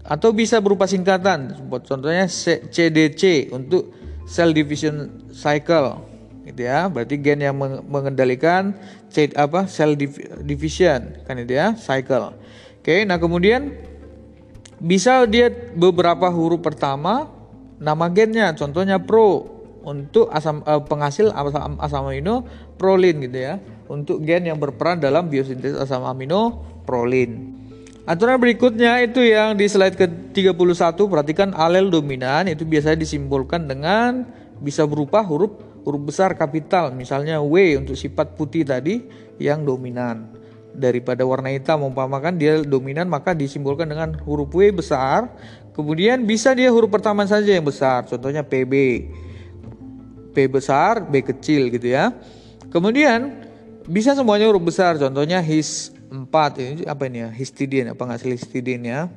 Atau 0.00 0.32
bisa 0.32 0.64
berupa 0.64 0.88
singkatan, 0.88 1.60
contohnya 1.68 2.24
CDC 2.72 3.52
untuk 3.52 3.92
cell 4.24 4.56
division 4.56 5.28
cycle 5.28 6.07
gitu 6.48 6.64
ya. 6.64 6.88
Berarti 6.88 7.20
gen 7.20 7.44
yang 7.44 7.56
mengendalikan 7.86 8.72
apa 9.36 9.68
cell 9.68 9.94
division 10.42 11.24
kan 11.28 11.36
itu 11.36 11.52
ya, 11.56 11.76
cycle. 11.76 12.34
Oke, 12.80 13.04
nah 13.04 13.20
kemudian 13.20 13.76
bisa 14.78 15.26
dia 15.26 15.50
beberapa 15.74 16.30
huruf 16.30 16.62
pertama 16.62 17.28
nama 17.78 18.06
gennya, 18.10 18.54
contohnya 18.54 19.02
pro 19.02 19.58
untuk 19.82 20.28
asam 20.28 20.60
uh, 20.66 20.82
penghasil 20.84 21.32
asam, 21.32 21.78
asam 21.80 22.04
amino 22.06 22.44
prolin 22.76 23.24
gitu 23.24 23.38
ya. 23.38 23.60
Untuk 23.88 24.20
gen 24.20 24.44
yang 24.44 24.60
berperan 24.60 25.00
dalam 25.00 25.32
biosintesis 25.32 25.80
asam 25.80 26.04
amino 26.04 26.60
prolin. 26.84 27.56
Aturan 28.08 28.40
berikutnya 28.40 29.04
itu 29.04 29.20
yang 29.20 29.52
di 29.52 29.68
slide 29.68 29.92
ke-31 30.00 30.96
perhatikan 30.96 31.52
alel 31.52 31.92
dominan 31.92 32.48
itu 32.48 32.64
biasanya 32.64 33.04
disimbolkan 33.04 33.68
dengan 33.68 34.24
bisa 34.64 34.88
berupa 34.88 35.20
huruf 35.20 35.52
huruf 35.88 36.04
besar 36.04 36.36
kapital 36.36 36.92
misalnya 36.92 37.40
W 37.40 37.80
untuk 37.80 37.96
sifat 37.96 38.36
putih 38.36 38.68
tadi 38.68 39.08
yang 39.40 39.64
dominan. 39.64 40.36
Daripada 40.76 41.24
warna 41.24 41.48
hitam 41.48 41.80
umpamakan 41.88 42.36
dia 42.36 42.60
dominan 42.60 43.08
maka 43.08 43.32
disimbolkan 43.32 43.88
dengan 43.88 44.12
huruf 44.28 44.52
W 44.52 44.68
besar. 44.68 45.32
Kemudian 45.72 46.28
bisa 46.28 46.52
dia 46.52 46.68
huruf 46.68 46.92
pertama 46.92 47.24
saja 47.24 47.48
yang 47.48 47.64
besar 47.64 48.04
contohnya 48.04 48.44
PB 48.44 48.74
P 50.36 50.36
besar 50.44 51.00
B 51.08 51.24
kecil 51.24 51.72
gitu 51.72 51.88
ya. 51.88 52.12
Kemudian 52.68 53.48
bisa 53.88 54.12
semuanya 54.12 54.44
huruf 54.44 54.68
besar 54.68 55.00
contohnya 55.00 55.40
his 55.40 55.88
4 56.12 56.28
ini 56.60 56.84
apa 56.84 57.08
ini 57.08 57.24
ya? 57.24 57.30
Histidin 57.32 57.96
apa 57.96 58.04
hasil 58.04 58.36
histidin 58.36 58.84
ya 58.84 59.08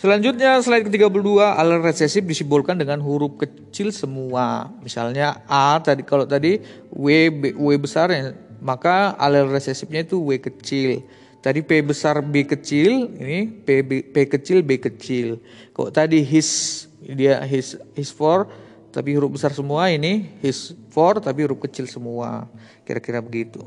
Selanjutnya 0.00 0.56
slide 0.64 0.88
ke-32 0.88 1.28
alel 1.60 1.84
resesif 1.84 2.24
disimbolkan 2.24 2.72
dengan 2.72 3.04
huruf 3.04 3.36
kecil 3.36 3.92
semua. 3.92 4.72
Misalnya 4.80 5.44
A 5.44 5.76
tadi 5.76 6.00
kalau 6.00 6.24
tadi 6.24 6.56
W 6.88 7.28
B, 7.28 7.52
W 7.52 7.76
besar 7.76 8.08
ya, 8.08 8.32
maka 8.64 9.12
alel 9.20 9.52
resesifnya 9.52 10.00
itu 10.00 10.16
W 10.16 10.40
kecil. 10.40 11.04
Tadi 11.44 11.60
P 11.60 11.84
besar 11.84 12.16
B 12.24 12.48
kecil, 12.48 13.12
ini 13.20 13.44
P, 13.44 13.84
B, 13.84 14.00
P 14.00 14.24
kecil 14.24 14.64
B 14.64 14.80
kecil. 14.80 15.36
Kok 15.76 15.92
tadi 15.92 16.24
his 16.24 16.88
dia 17.04 17.44
his 17.44 17.76
his 17.92 18.08
for 18.08 18.48
tapi 18.96 19.12
huruf 19.12 19.36
besar 19.36 19.52
semua 19.52 19.92
ini 19.92 20.32
his 20.40 20.72
for 20.88 21.20
tapi 21.20 21.44
huruf 21.44 21.60
kecil 21.60 21.84
semua. 21.84 22.48
Kira-kira 22.88 23.20
begitu. 23.20 23.60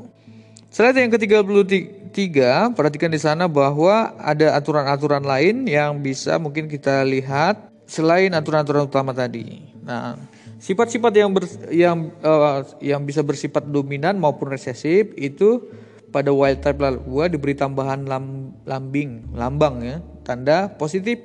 Slide 0.74 1.06
yang 1.06 1.14
ke-33, 1.14 2.34
perhatikan 2.74 3.06
di 3.06 3.22
sana 3.22 3.46
bahwa 3.46 4.10
ada 4.18 4.58
aturan-aturan 4.58 5.22
lain 5.22 5.70
yang 5.70 6.02
bisa 6.02 6.34
mungkin 6.42 6.66
kita 6.66 7.06
lihat 7.06 7.70
selain 7.86 8.34
aturan-aturan 8.34 8.90
utama 8.90 9.14
tadi. 9.14 9.62
Nah, 9.86 10.18
sifat-sifat 10.58 11.14
yang 11.14 11.30
ber, 11.30 11.46
yang 11.70 12.10
uh, 12.26 12.66
yang 12.82 13.06
bisa 13.06 13.22
bersifat 13.22 13.70
dominan 13.70 14.18
maupun 14.18 14.50
resesif 14.50 15.14
itu 15.14 15.62
pada 16.10 16.34
wild 16.34 16.58
type 16.58 16.82
lalu 16.82 17.30
diberi 17.30 17.54
tambahan 17.54 18.10
lam, 18.10 18.58
lambing, 18.66 19.30
lambang 19.30 19.78
ya, 19.78 20.02
tanda 20.26 20.74
positif 20.74 21.22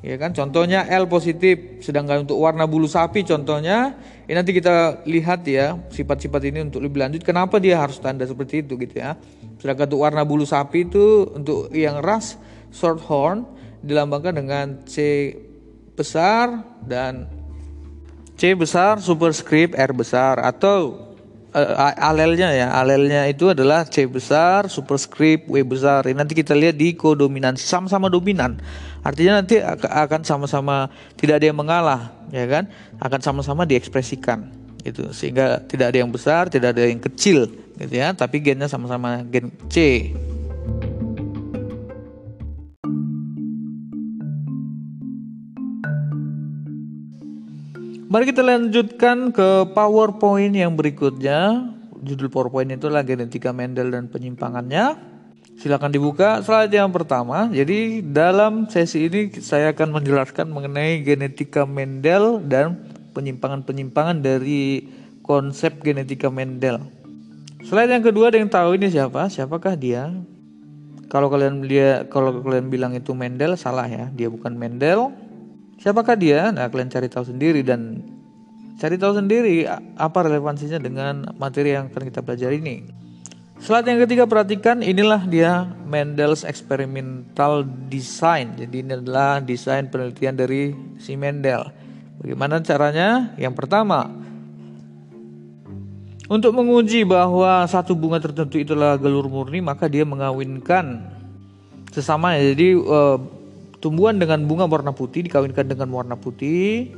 ya 0.00 0.16
kan? 0.16 0.32
Contohnya 0.32 0.84
L 0.88 1.08
positif 1.08 1.80
sedangkan 1.84 2.28
untuk 2.28 2.40
warna 2.40 2.64
bulu 2.64 2.88
sapi 2.88 3.24
contohnya 3.24 3.96
ini 4.24 4.34
nanti 4.36 4.52
kita 4.56 5.04
lihat 5.04 5.44
ya 5.44 5.76
sifat-sifat 5.92 6.42
ini 6.48 6.68
untuk 6.68 6.84
lebih 6.84 7.00
lanjut. 7.00 7.22
Kenapa 7.24 7.60
dia 7.60 7.80
harus 7.80 8.00
tanda 8.00 8.24
seperti 8.24 8.64
itu 8.64 8.76
gitu 8.80 9.00
ya? 9.00 9.16
Sedangkan 9.60 9.92
untuk 9.92 10.00
warna 10.04 10.22
bulu 10.24 10.44
sapi 10.48 10.88
itu 10.88 11.28
untuk 11.36 11.68
yang 11.72 12.00
ras 12.00 12.40
short 12.72 13.02
horn 13.04 13.44
dilambangkan 13.84 14.36
dengan 14.36 14.66
C 14.88 15.32
besar 15.96 16.64
dan 16.84 17.28
C 18.40 18.56
besar 18.56 19.04
superscript 19.04 19.76
R 19.76 19.92
besar 19.92 20.40
atau 20.40 21.09
uh, 21.54 21.94
alelnya 21.98 22.54
ya. 22.54 22.70
Alelnya 22.74 23.26
itu 23.26 23.50
adalah 23.50 23.86
C 23.86 24.06
besar 24.06 24.70
superscript 24.70 25.50
W 25.50 25.62
besar. 25.66 26.06
Ini 26.06 26.16
nanti 26.16 26.34
kita 26.38 26.54
lihat 26.54 26.78
di 26.78 26.94
kodominansi 26.94 27.62
sama-sama 27.66 28.06
dominan. 28.10 28.58
Artinya 29.00 29.40
nanti 29.40 29.58
akan 29.86 30.22
sama-sama 30.22 30.92
tidak 31.16 31.40
ada 31.40 31.46
yang 31.48 31.58
mengalah 31.58 32.12
ya 32.30 32.44
kan? 32.46 32.68
Akan 33.00 33.20
sama-sama 33.24 33.64
diekspresikan 33.64 34.52
itu 34.80 35.12
sehingga 35.12 35.60
tidak 35.68 35.92
ada 35.92 35.98
yang 36.00 36.08
besar 36.08 36.48
tidak 36.48 36.72
ada 36.72 36.88
yang 36.88 37.00
kecil 37.00 37.48
gitu 37.80 37.94
ya. 37.94 38.12
Tapi 38.12 38.40
gennya 38.44 38.68
sama-sama 38.68 39.24
gen 39.26 39.50
C 39.72 40.08
Mari 48.10 48.26
kita 48.26 48.42
lanjutkan 48.42 49.30
ke 49.30 49.70
PowerPoint 49.70 50.50
yang 50.50 50.74
berikutnya. 50.74 51.70
Judul 52.02 52.26
PowerPoint 52.26 52.66
itu 52.74 52.90
adalah 52.90 53.06
genetika 53.06 53.54
Mendel 53.54 53.94
dan 53.94 54.10
penyimpangannya. 54.10 54.98
Silakan 55.54 55.94
dibuka 55.94 56.42
slide 56.42 56.74
yang 56.74 56.90
pertama. 56.90 57.46
Jadi 57.54 58.02
dalam 58.02 58.66
sesi 58.66 59.06
ini 59.06 59.30
saya 59.38 59.70
akan 59.70 60.02
menjelaskan 60.02 60.50
mengenai 60.50 61.06
genetika 61.06 61.62
Mendel 61.62 62.42
dan 62.42 62.82
penyimpangan-penyimpangan 63.14 64.26
dari 64.26 64.90
konsep 65.22 65.78
genetika 65.78 66.34
Mendel. 66.34 66.82
Slide 67.62 67.94
yang 67.94 68.02
kedua 68.02 68.34
ada 68.34 68.42
yang 68.42 68.50
tahu 68.50 68.74
ini 68.74 68.90
siapa? 68.90 69.30
Siapakah 69.30 69.78
dia? 69.78 70.10
Kalau 71.06 71.30
kalian 71.30 71.62
dia 71.62 72.10
kalau 72.10 72.42
kalian 72.42 72.74
bilang 72.74 72.90
itu 72.90 73.14
Mendel 73.14 73.54
salah 73.54 73.86
ya. 73.86 74.10
Dia 74.10 74.26
bukan 74.26 74.58
Mendel 74.58 75.29
Siapakah 75.80 76.16
dia? 76.20 76.52
Nah, 76.52 76.68
kalian 76.68 76.92
cari 76.92 77.08
tahu 77.08 77.24
sendiri 77.24 77.64
dan 77.64 78.04
cari 78.76 79.00
tahu 79.00 79.16
sendiri 79.16 79.64
apa 79.96 80.18
relevansinya 80.28 80.76
dengan 80.76 81.32
materi 81.40 81.72
yang 81.72 81.88
akan 81.88 82.04
kita 82.04 82.20
pelajari 82.20 82.60
ini. 82.60 82.76
Slide 83.60 83.88
yang 83.88 84.00
ketiga 84.04 84.24
perhatikan 84.24 84.80
inilah 84.80 85.24
dia 85.28 85.68
Mendel's 85.84 86.44
experimental 86.48 87.64
design. 87.88 88.56
Jadi 88.56 88.84
ini 88.84 88.92
adalah 88.96 89.40
desain 89.40 89.88
penelitian 89.88 90.36
dari 90.36 90.72
si 90.96 91.16
Mendel. 91.16 91.68
Bagaimana 92.20 92.60
caranya? 92.60 93.32
Yang 93.36 93.54
pertama, 93.60 94.08
untuk 96.28 96.56
menguji 96.56 97.04
bahwa 97.08 97.64
satu 97.68 97.96
bunga 97.96 98.20
tertentu 98.20 98.60
itulah 98.60 98.96
gelur 99.00 99.28
murni, 99.28 99.64
maka 99.64 99.88
dia 99.88 100.04
mengawinkan 100.04 101.08
sesama. 101.92 102.36
Jadi 102.36 102.76
uh, 102.76 103.39
tumbuhan 103.80 104.20
dengan 104.20 104.44
bunga 104.44 104.68
warna 104.68 104.92
putih 104.92 105.24
dikawinkan 105.26 105.66
dengan 105.66 105.88
warna 105.90 106.14
putih 106.14 106.92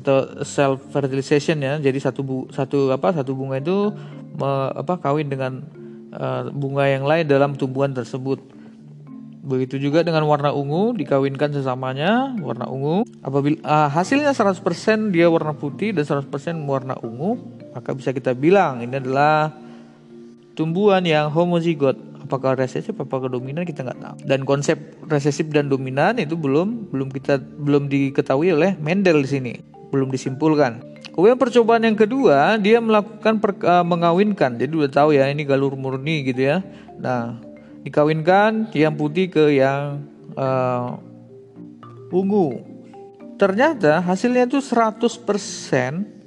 atau 0.00 0.46
self 0.46 0.80
fertilization 0.94 1.58
ya. 1.60 1.76
Jadi 1.82 1.98
satu 1.98 2.20
bu, 2.22 2.36
satu 2.54 2.94
apa 2.94 3.10
satu 3.10 3.34
bunga 3.34 3.58
itu 3.58 3.90
me, 4.38 4.50
apa 4.74 4.96
kawin 5.02 5.26
dengan 5.26 5.66
uh, 6.14 6.48
bunga 6.54 6.86
yang 6.86 7.04
lain 7.04 7.26
dalam 7.26 7.58
tumbuhan 7.58 7.90
tersebut. 7.90 8.38
Begitu 9.44 9.76
juga 9.76 10.00
dengan 10.00 10.24
warna 10.24 10.56
ungu 10.56 10.96
dikawinkan 10.96 11.52
sesamanya 11.52 12.32
warna 12.40 12.64
ungu. 12.70 13.04
Apabila 13.20 13.60
uh, 13.66 13.88
hasilnya 13.92 14.32
100% 14.32 14.62
dia 15.12 15.28
warna 15.28 15.52
putih 15.52 15.92
dan 15.92 16.06
100% 16.06 16.30
warna 16.64 16.96
ungu 17.04 17.36
maka 17.74 17.90
bisa 17.90 18.14
kita 18.14 18.32
bilang 18.38 18.80
ini 18.86 19.02
adalah 19.02 19.50
tumbuhan 20.54 21.02
yang 21.02 21.26
homozigot 21.34 22.13
apakah 22.24 22.56
resesif 22.56 22.96
apakah 22.96 23.28
dominan 23.28 23.68
kita 23.68 23.84
nggak 23.84 24.00
tahu. 24.00 24.16
Dan 24.24 24.48
konsep 24.48 24.80
resesif 25.06 25.52
dan 25.52 25.68
dominan 25.68 26.16
itu 26.16 26.34
belum 26.34 26.88
belum 26.88 27.12
kita 27.12 27.38
belum 27.38 27.92
diketahui 27.92 28.56
oleh 28.56 28.72
Mendel 28.80 29.20
di 29.20 29.28
sini. 29.28 29.52
Belum 29.92 30.08
disimpulkan. 30.08 30.96
Kemudian 31.14 31.38
percobaan 31.38 31.86
yang 31.86 31.94
kedua 31.94 32.58
dia 32.58 32.82
melakukan 32.82 33.38
per, 33.38 33.54
uh, 33.62 33.86
mengawinkan. 33.86 34.58
Jadi 34.58 34.72
udah 34.72 34.90
tahu 34.90 35.14
ya 35.14 35.30
ini 35.30 35.46
galur 35.46 35.76
murni 35.78 36.26
gitu 36.26 36.50
ya. 36.50 36.64
Nah 36.98 37.38
dikawinkan 37.84 38.72
yang 38.72 38.96
putih 38.96 39.28
ke 39.30 39.54
yang 39.54 40.02
uh, 40.34 40.98
ungu. 42.10 42.64
Ternyata 43.36 44.00
hasilnya 44.00 44.48
itu 44.48 44.58
100% 44.58 45.12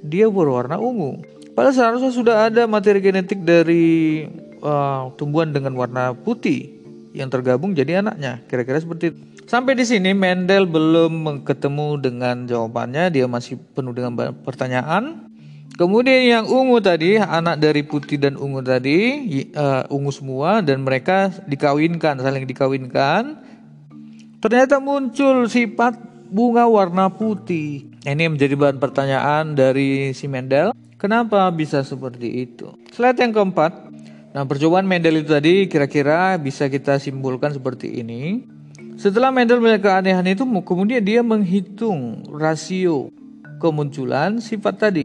dia 0.04 0.30
berwarna 0.30 0.78
ungu. 0.78 1.20
Padahal 1.56 1.74
seharusnya 1.74 2.12
sudah 2.14 2.36
ada 2.46 2.70
materi 2.70 3.02
genetik 3.02 3.42
dari 3.42 4.22
uh, 4.62 5.10
tumbuhan 5.18 5.50
dengan 5.50 5.74
warna 5.74 6.14
putih 6.14 6.78
yang 7.16 7.32
tergabung 7.32 7.74
jadi 7.74 8.04
anaknya. 8.04 8.44
Kira-kira 8.46 8.78
seperti 8.78 9.14
itu. 9.14 9.20
Sampai 9.48 9.72
di 9.72 9.88
sini 9.88 10.12
Mendel 10.12 10.68
belum 10.68 11.40
ketemu 11.40 11.96
dengan 11.96 12.44
jawabannya, 12.44 13.08
dia 13.08 13.24
masih 13.24 13.56
penuh 13.72 13.96
dengan 13.96 14.12
pertanyaan. 14.44 15.24
Kemudian 15.78 16.20
yang 16.28 16.44
ungu 16.44 16.84
tadi, 16.84 17.16
anak 17.16 17.56
dari 17.56 17.80
putih 17.80 18.20
dan 18.20 18.36
ungu 18.36 18.60
tadi, 18.60 19.24
uh, 19.56 19.88
ungu 19.88 20.12
semua 20.12 20.60
dan 20.60 20.84
mereka 20.84 21.32
dikawinkan, 21.48 22.20
saling 22.20 22.44
dikawinkan. 22.44 23.40
Ternyata 24.44 24.84
muncul 24.84 25.48
sifat 25.48 25.96
bunga 26.28 26.68
warna 26.68 27.08
putih. 27.08 27.88
Ini 28.04 28.28
menjadi 28.28 28.52
bahan 28.52 28.76
pertanyaan 28.76 29.56
dari 29.56 30.12
si 30.12 30.28
Mendel. 30.28 30.76
Kenapa 31.00 31.48
bisa 31.54 31.80
seperti 31.80 32.44
itu? 32.44 32.74
Slide 32.92 33.16
yang 33.16 33.32
keempat. 33.32 33.87
Nah, 34.28 34.44
percobaan 34.44 34.84
Mendel 34.84 35.24
itu 35.24 35.32
tadi 35.32 35.64
kira-kira 35.66 36.36
bisa 36.36 36.68
kita 36.68 37.00
simpulkan 37.00 37.56
seperti 37.56 38.04
ini. 38.04 38.44
Setelah 38.98 39.32
Mendel 39.32 39.62
melihat 39.62 39.94
keanehan 39.94 40.26
itu, 40.26 40.44
kemudian 40.62 41.00
dia 41.00 41.22
menghitung 41.24 42.26
rasio 42.34 43.08
kemunculan 43.62 44.42
sifat 44.42 44.74
tadi. 44.76 45.02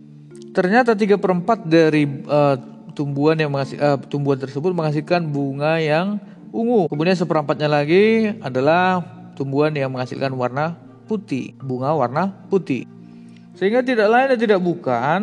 Ternyata 0.54 0.94
tiga 0.94 1.18
perempat 1.18 1.66
dari 1.66 2.06
uh, 2.30 2.58
tumbuhan 2.94 3.38
yang 3.40 3.50
menghasil, 3.50 3.78
uh, 3.82 3.98
tumbuhan 4.06 4.38
tersebut 4.38 4.70
menghasilkan 4.70 5.26
bunga 5.26 5.82
yang 5.82 6.22
ungu. 6.54 6.86
Kemudian 6.90 7.18
seperempatnya 7.18 7.66
lagi 7.66 8.38
adalah 8.42 9.02
tumbuhan 9.34 9.74
yang 9.74 9.90
menghasilkan 9.90 10.30
warna 10.38 10.78
putih, 11.10 11.58
bunga 11.58 11.94
warna 11.98 12.30
putih. 12.50 12.86
Sehingga 13.58 13.86
tidak 13.86 14.10
lain 14.10 14.28
dan 14.34 14.40
tidak 14.42 14.60
bukan, 14.62 15.22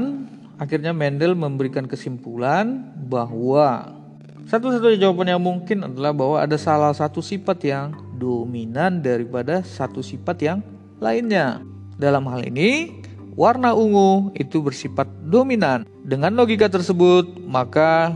akhirnya 0.61 0.93
Mendel 0.93 1.33
memberikan 1.33 1.89
kesimpulan 1.89 2.93
bahwa 3.09 3.97
satu-satunya 4.45 5.09
jawaban 5.09 5.33
yang 5.33 5.41
mungkin 5.41 5.89
adalah 5.89 6.13
bahwa 6.13 6.37
ada 6.37 6.61
salah 6.61 6.93
satu 6.93 7.25
sifat 7.25 7.65
yang 7.65 7.97
dominan 8.21 9.01
daripada 9.01 9.65
satu 9.65 10.05
sifat 10.05 10.37
yang 10.45 10.59
lainnya. 11.01 11.65
Dalam 11.97 12.29
hal 12.29 12.45
ini, 12.45 13.01
warna 13.33 13.73
ungu 13.73 14.37
itu 14.37 14.61
bersifat 14.61 15.09
dominan. 15.25 15.89
Dengan 16.05 16.37
logika 16.37 16.69
tersebut, 16.69 17.41
maka 17.49 18.13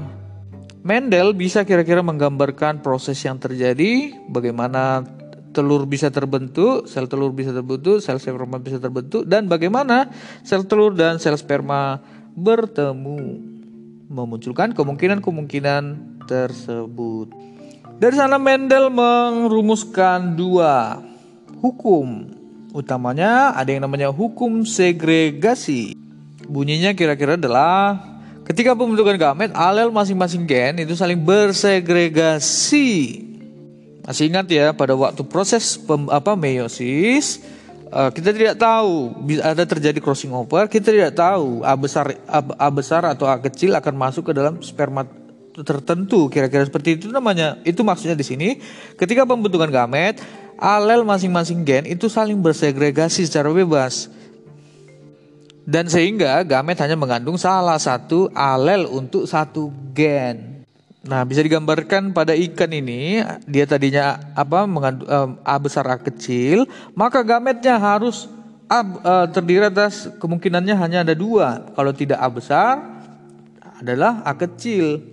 Mendel 0.85 1.33
bisa 1.33 1.65
kira-kira 1.65 2.05
menggambarkan 2.05 2.85
proses 2.85 3.17
yang 3.25 3.41
terjadi, 3.41 4.13
bagaimana 4.29 5.01
telur 5.55 5.87
bisa 5.87 6.11
terbentuk, 6.11 6.91
sel 6.91 7.07
telur 7.07 7.31
bisa 7.31 7.55
terbentuk, 7.55 8.03
sel 8.03 8.19
sperma 8.19 8.59
bisa 8.59 8.83
terbentuk, 8.83 9.23
dan 9.25 9.47
bagaimana 9.47 10.11
sel 10.43 10.67
telur 10.67 10.93
dan 10.93 11.23
sel 11.23 11.39
sperma 11.39 12.03
bertemu, 12.35 13.39
memunculkan 14.11 14.75
kemungkinan-kemungkinan 14.75 15.83
tersebut. 16.27 17.31
Dari 17.99 18.17
sana 18.19 18.43
Mendel 18.43 18.91
merumuskan 18.91 20.35
dua 20.35 20.99
hukum 21.63 22.35
Utamanya 22.75 23.55
ada 23.55 23.71
yang 23.71 23.87
namanya 23.87 24.11
hukum 24.11 24.67
segregasi. 24.67 25.95
Bunyinya 26.51 26.91
kira-kira 26.91 27.39
adalah 27.39 28.03
ketika 28.43 28.75
pembentukan 28.75 29.15
gamet, 29.15 29.55
alel 29.55 29.95
masing-masing 29.95 30.43
gen 30.43 30.83
itu 30.83 30.99
saling 30.99 31.23
bersegregasi. 31.23 33.23
Masih 34.03 34.27
ingat 34.27 34.51
ya 34.51 34.75
pada 34.75 34.99
waktu 34.99 35.23
proses 35.23 35.79
apa 36.11 36.35
meiosis 36.35 37.47
uh, 37.95 38.11
kita 38.11 38.35
tidak 38.35 38.59
tahu 38.59 39.15
ada 39.39 39.63
terjadi 39.63 39.99
crossing 40.03 40.35
over, 40.35 40.67
kita 40.67 40.91
tidak 40.91 41.15
tahu 41.15 41.63
A 41.63 41.79
besar 41.79 42.19
A 42.59 42.69
besar 42.75 43.07
atau 43.07 43.31
A 43.31 43.39
kecil 43.39 43.71
akan 43.79 43.95
masuk 43.95 44.29
ke 44.29 44.33
dalam 44.35 44.59
sperma 44.59 45.07
tertentu 45.55 46.27
kira-kira 46.27 46.67
seperti 46.67 46.99
itu 46.99 47.15
namanya. 47.15 47.63
Itu 47.63 47.87
maksudnya 47.87 48.19
di 48.19 48.27
sini 48.27 48.59
ketika 48.99 49.23
pembentukan 49.23 49.71
gamet 49.71 50.19
alel 50.59 51.07
masing-masing 51.07 51.63
gen 51.63 51.87
itu 51.87 52.11
saling 52.11 52.43
bersegregasi 52.43 53.31
secara 53.31 53.55
bebas. 53.55 54.11
Dan 55.65 55.89
sehingga 55.89 56.45
gamet 56.45 56.77
hanya 56.85 56.93
mengandung 56.93 57.41
salah 57.41 57.81
satu 57.81 58.29
alel 58.37 58.85
untuk 58.85 59.25
satu 59.25 59.73
gen. 59.97 60.54
Nah, 61.05 61.21
bisa 61.29 61.45
digambarkan 61.45 62.17
pada 62.17 62.33
ikan 62.33 62.73
ini, 62.73 63.21
dia 63.45 63.69
tadinya 63.69 64.17
apa 64.33 64.65
mengandung 64.65 65.05
um, 65.05 65.31
A 65.45 65.61
besar 65.61 65.85
A 65.85 66.01
kecil, 66.01 66.65
maka 66.97 67.21
gametnya 67.21 67.77
harus 67.77 68.25
A 68.73 68.81
uh, 68.81 69.27
terdiri 69.29 69.69
atas 69.69 70.09
kemungkinannya 70.17 70.73
hanya 70.73 71.05
ada 71.05 71.13
dua. 71.13 71.69
Kalau 71.77 71.93
tidak 71.93 72.25
A 72.25 72.29
besar 72.33 72.73
adalah 73.77 74.25
A 74.25 74.33
kecil. 74.33 75.05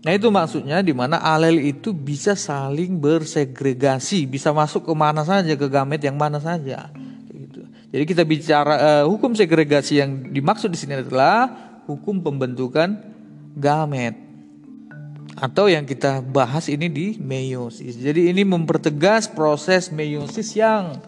Nah 0.00 0.16
itu 0.16 0.32
maksudnya 0.32 0.80
di 0.80 0.96
mana 0.96 1.20
alel 1.20 1.60
itu 1.60 1.92
bisa 1.92 2.32
saling 2.32 2.96
bersegregasi, 2.96 4.24
bisa 4.24 4.48
masuk 4.48 4.88
ke 4.88 4.94
mana 4.96 5.28
saja, 5.28 5.52
ke 5.60 5.68
gamet 5.68 6.00
yang 6.00 6.16
mana 6.16 6.40
saja. 6.40 6.88
Gitu. 7.28 7.68
Jadi 7.92 8.04
kita 8.08 8.24
bicara 8.24 8.74
uh, 8.80 9.04
hukum 9.12 9.36
segregasi 9.36 10.00
yang 10.00 10.24
dimaksud 10.32 10.72
di 10.72 10.80
sini 10.80 11.04
adalah 11.04 11.52
hukum 11.84 12.24
pembentukan 12.24 12.96
gamet 13.60 14.24
atau 15.34 15.66
yang 15.66 15.88
kita 15.88 16.20
bahas 16.20 16.68
ini 16.68 16.92
di 16.92 17.06
meiosis. 17.18 17.96
Jadi 17.96 18.30
ini 18.30 18.44
mempertegas 18.44 19.26
proses 19.26 19.88
meiosis 19.88 20.54
yang 20.54 21.00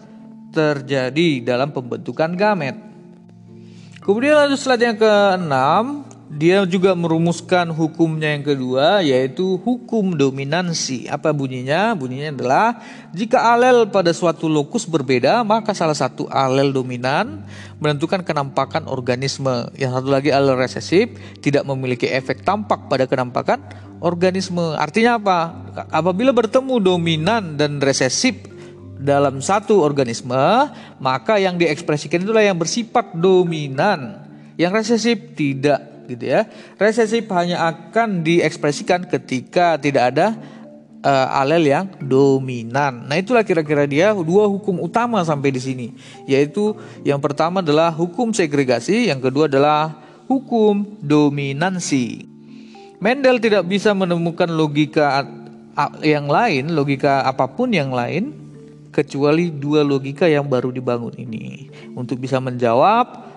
terjadi 0.51 1.45
dalam 1.45 1.71
pembentukan 1.71 2.33
gamet. 2.33 2.75
Kemudian 4.01 4.39
lanjut 4.39 4.59
slide 4.63 4.87
yang 4.87 4.99
keenam, 4.99 6.06
dia 6.27 6.67
juga 6.67 6.91
merumuskan 6.99 7.71
hukumnya 7.71 8.35
yang 8.35 8.43
kedua 8.43 8.99
yaitu 8.99 9.63
hukum 9.63 10.19
dominansi. 10.19 11.07
Apa 11.07 11.31
bunyinya? 11.31 11.95
Bunyinya 11.95 12.35
adalah 12.35 12.69
jika 13.15 13.55
alel 13.55 13.87
pada 13.95 14.11
suatu 14.11 14.51
lokus 14.51 14.91
berbeda, 14.91 15.47
maka 15.47 15.71
salah 15.71 15.95
satu 15.95 16.27
alel 16.27 16.75
dominan 16.75 17.47
menentukan 17.79 18.27
kenampakan 18.27 18.91
organisme. 18.91 19.71
Yang 19.79 20.03
satu 20.03 20.09
lagi 20.11 20.35
alel 20.35 20.59
resesif 20.59 21.15
tidak 21.39 21.63
memiliki 21.63 22.11
efek 22.11 22.43
tampak 22.43 22.91
pada 22.91 23.07
kenampakan 23.07 23.63
organisme. 24.03 24.75
Artinya 24.75 25.23
apa? 25.23 25.39
Apabila 25.95 26.35
bertemu 26.35 26.83
dominan 26.83 27.55
dan 27.55 27.79
resesif 27.79 28.35
dalam 28.99 29.39
satu 29.39 29.79
organisme, 29.79 30.75
maka 30.99 31.39
yang 31.39 31.55
diekspresikan 31.55 32.27
itulah 32.27 32.43
yang 32.43 32.59
bersifat 32.59 33.15
dominan. 33.15 34.27
Yang 34.59 34.73
resesif 34.75 35.17
tidak 35.39 35.96
gitu 36.07 36.25
ya. 36.25 36.47
Resesif 36.79 37.27
hanya 37.35 37.67
akan 37.67 38.23
diekspresikan 38.23 39.05
ketika 39.11 39.77
tidak 39.77 40.15
ada 40.15 40.39
uh, 41.07 41.39
alel 41.43 41.65
yang 41.67 41.87
dominan. 42.03 43.07
Nah, 43.07 43.17
itulah 43.19 43.47
kira-kira 43.47 43.87
dia 43.87 44.11
dua 44.15 44.51
hukum 44.51 44.83
utama 44.83 45.23
sampai 45.23 45.55
di 45.55 45.61
sini, 45.63 45.87
yaitu 46.27 46.75
yang 47.07 47.23
pertama 47.23 47.63
adalah 47.63 47.95
hukum 47.95 48.35
segregasi, 48.35 49.11
yang 49.11 49.23
kedua 49.23 49.47
adalah 49.47 49.95
hukum 50.27 50.99
dominansi. 50.99 52.27
Mendel 52.99 53.39
tidak 53.39 53.69
bisa 53.69 53.93
menemukan 53.93 54.49
logika 54.49 55.23
yang 56.01 56.27
lain, 56.27 56.73
logika 56.73 57.23
apa 57.29 57.45
pun 57.45 57.69
yang 57.69 57.93
lain 57.93 58.33
kecuali 58.89 59.53
dua 59.53 59.85
logika 59.85 60.25
yang 60.25 60.49
baru 60.49 60.73
dibangun 60.73 61.13
ini. 61.21 61.69
Untuk 61.93 62.17
bisa 62.17 62.41
menjawab 62.41 63.29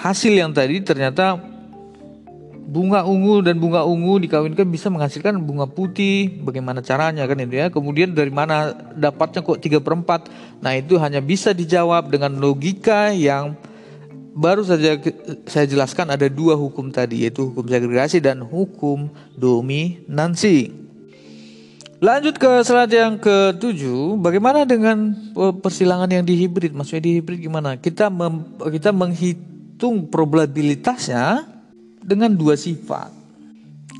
hasil 0.00 0.32
yang 0.32 0.56
tadi 0.56 0.80
ternyata 0.80 1.36
bunga 2.62 3.02
ungu 3.04 3.42
dan 3.42 3.58
bunga 3.58 3.82
ungu 3.82 4.22
dikawinkan 4.22 4.64
bisa 4.70 4.88
menghasilkan 4.88 5.36
bunga 5.42 5.66
putih. 5.66 6.40
Bagaimana 6.46 6.80
caranya 6.80 7.26
kan 7.26 7.36
itu 7.42 7.58
ya? 7.58 7.68
Kemudian 7.68 8.14
dari 8.14 8.30
mana 8.30 8.72
dapatnya 8.94 9.42
kok 9.42 9.60
tiga 9.60 9.82
perempat 9.82 10.30
nah 10.62 10.72
itu 10.78 10.94
hanya 11.02 11.18
bisa 11.18 11.50
dijawab 11.50 12.06
dengan 12.06 12.38
logika 12.38 13.10
yang 13.10 13.58
baru 14.32 14.64
saja 14.64 14.96
saya 15.44 15.66
jelaskan 15.68 16.08
ada 16.08 16.24
dua 16.30 16.56
hukum 16.56 16.88
tadi 16.88 17.28
yaitu 17.28 17.52
hukum 17.52 17.68
segregasi 17.68 18.22
dan 18.22 18.40
hukum 18.40 19.12
dominansi. 19.36 20.82
Lanjut 22.02 22.34
ke 22.34 22.50
slide 22.66 22.90
yang 22.90 23.14
ketujuh. 23.14 24.18
Bagaimana 24.18 24.66
dengan 24.66 25.14
persilangan 25.62 26.10
yang 26.10 26.26
dihibrid? 26.26 26.74
Maksudnya 26.74 26.98
dihibrid 26.98 27.38
gimana? 27.38 27.78
Kita 27.78 28.10
mem, 28.10 28.58
kita 28.58 28.90
menghitung 28.90 30.10
probabilitasnya 30.10 31.51
dengan 32.02 32.34
dua 32.34 32.58
sifat. 32.58 33.10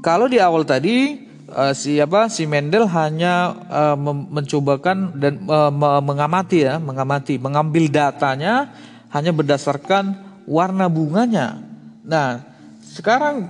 Kalau 0.03 0.27
di 0.27 0.43
awal 0.43 0.67
tadi 0.67 1.23
uh, 1.47 1.71
si 1.73 2.03
apa 2.03 2.27
si 2.27 2.45
Mendel 2.45 2.91
hanya 2.91 3.55
uh, 3.71 3.97
mencobakan 4.29 5.15
dan 5.17 5.47
uh, 5.47 5.71
mengamati 6.03 6.67
ya, 6.67 6.83
mengamati, 6.83 7.39
mengambil 7.39 7.87
datanya 7.87 8.75
hanya 9.15 9.31
berdasarkan 9.31 10.19
warna 10.49 10.91
bunganya. 10.91 11.63
Nah, 12.03 12.43
sekarang 12.83 13.47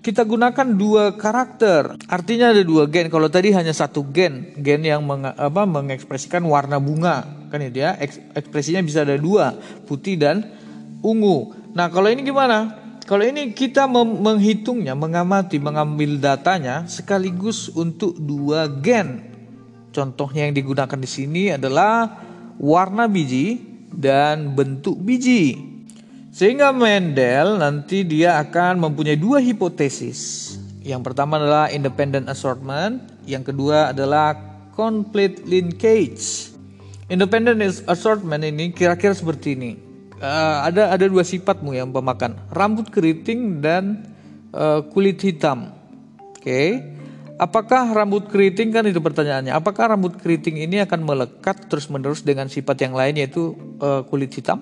kita 0.00 0.24
gunakan 0.24 0.64
dua 0.64 1.12
karakter. 1.12 2.00
Artinya 2.08 2.56
ada 2.56 2.64
dua 2.64 2.88
gen. 2.88 3.12
Kalau 3.12 3.28
tadi 3.28 3.52
hanya 3.52 3.76
satu 3.76 4.00
gen, 4.08 4.56
gen 4.56 4.80
yang 4.80 5.04
meng, 5.04 5.28
apa, 5.28 5.62
mengekspresikan 5.68 6.40
warna 6.48 6.80
bunga, 6.80 7.28
kan 7.52 7.60
ya. 7.60 8.00
Ekspresinya 8.32 8.80
bisa 8.80 9.04
ada 9.04 9.20
dua, 9.20 9.52
putih 9.84 10.16
dan 10.16 10.48
ungu. 11.04 11.52
Nah, 11.76 11.92
kalau 11.92 12.08
ini 12.08 12.24
gimana? 12.24 12.80
Kalau 13.10 13.26
ini 13.26 13.50
kita 13.50 13.90
menghitungnya, 13.90 14.94
mengamati, 14.94 15.58
mengambil 15.58 16.14
datanya 16.22 16.86
sekaligus 16.86 17.66
untuk 17.74 18.14
dua 18.14 18.70
gen. 18.70 19.26
Contohnya 19.90 20.46
yang 20.46 20.54
digunakan 20.54 20.94
di 20.94 21.10
sini 21.10 21.50
adalah 21.50 22.22
warna 22.54 23.10
biji 23.10 23.58
dan 23.90 24.54
bentuk 24.54 24.94
biji. 25.02 25.58
Sehingga 26.30 26.70
Mendel 26.70 27.58
nanti 27.58 28.06
dia 28.06 28.38
akan 28.38 28.78
mempunyai 28.78 29.18
dua 29.18 29.42
hipotesis. 29.42 30.54
Yang 30.86 31.10
pertama 31.10 31.42
adalah 31.42 31.66
independent 31.66 32.30
assortment, 32.30 33.02
yang 33.26 33.42
kedua 33.42 33.90
adalah 33.90 34.38
complete 34.78 35.42
linkage. 35.50 36.54
Independent 37.10 37.58
assortment 37.90 38.46
ini 38.46 38.70
kira-kira 38.70 39.18
seperti 39.18 39.58
ini. 39.58 39.89
Uh, 40.20 40.68
ada 40.68 40.92
ada 40.92 41.04
dua 41.08 41.24
sifatmu 41.24 41.72
yang 41.72 41.88
pemakan, 41.88 42.36
rambut 42.52 42.92
keriting 42.92 43.64
dan 43.64 44.04
uh, 44.52 44.84
kulit 44.92 45.16
hitam. 45.24 45.72
Oke. 46.36 46.44
Okay. 46.44 46.68
Apakah 47.40 47.88
rambut 47.96 48.28
keriting 48.28 48.68
kan 48.68 48.84
itu 48.84 49.00
pertanyaannya. 49.00 49.56
Apakah 49.56 49.96
rambut 49.96 50.20
keriting 50.20 50.60
ini 50.60 50.84
akan 50.84 51.00
melekat 51.08 51.72
terus-menerus 51.72 52.20
dengan 52.20 52.52
sifat 52.52 52.84
yang 52.84 52.92
lain 52.92 53.16
yaitu 53.16 53.56
uh, 53.80 54.04
kulit 54.04 54.28
hitam? 54.36 54.60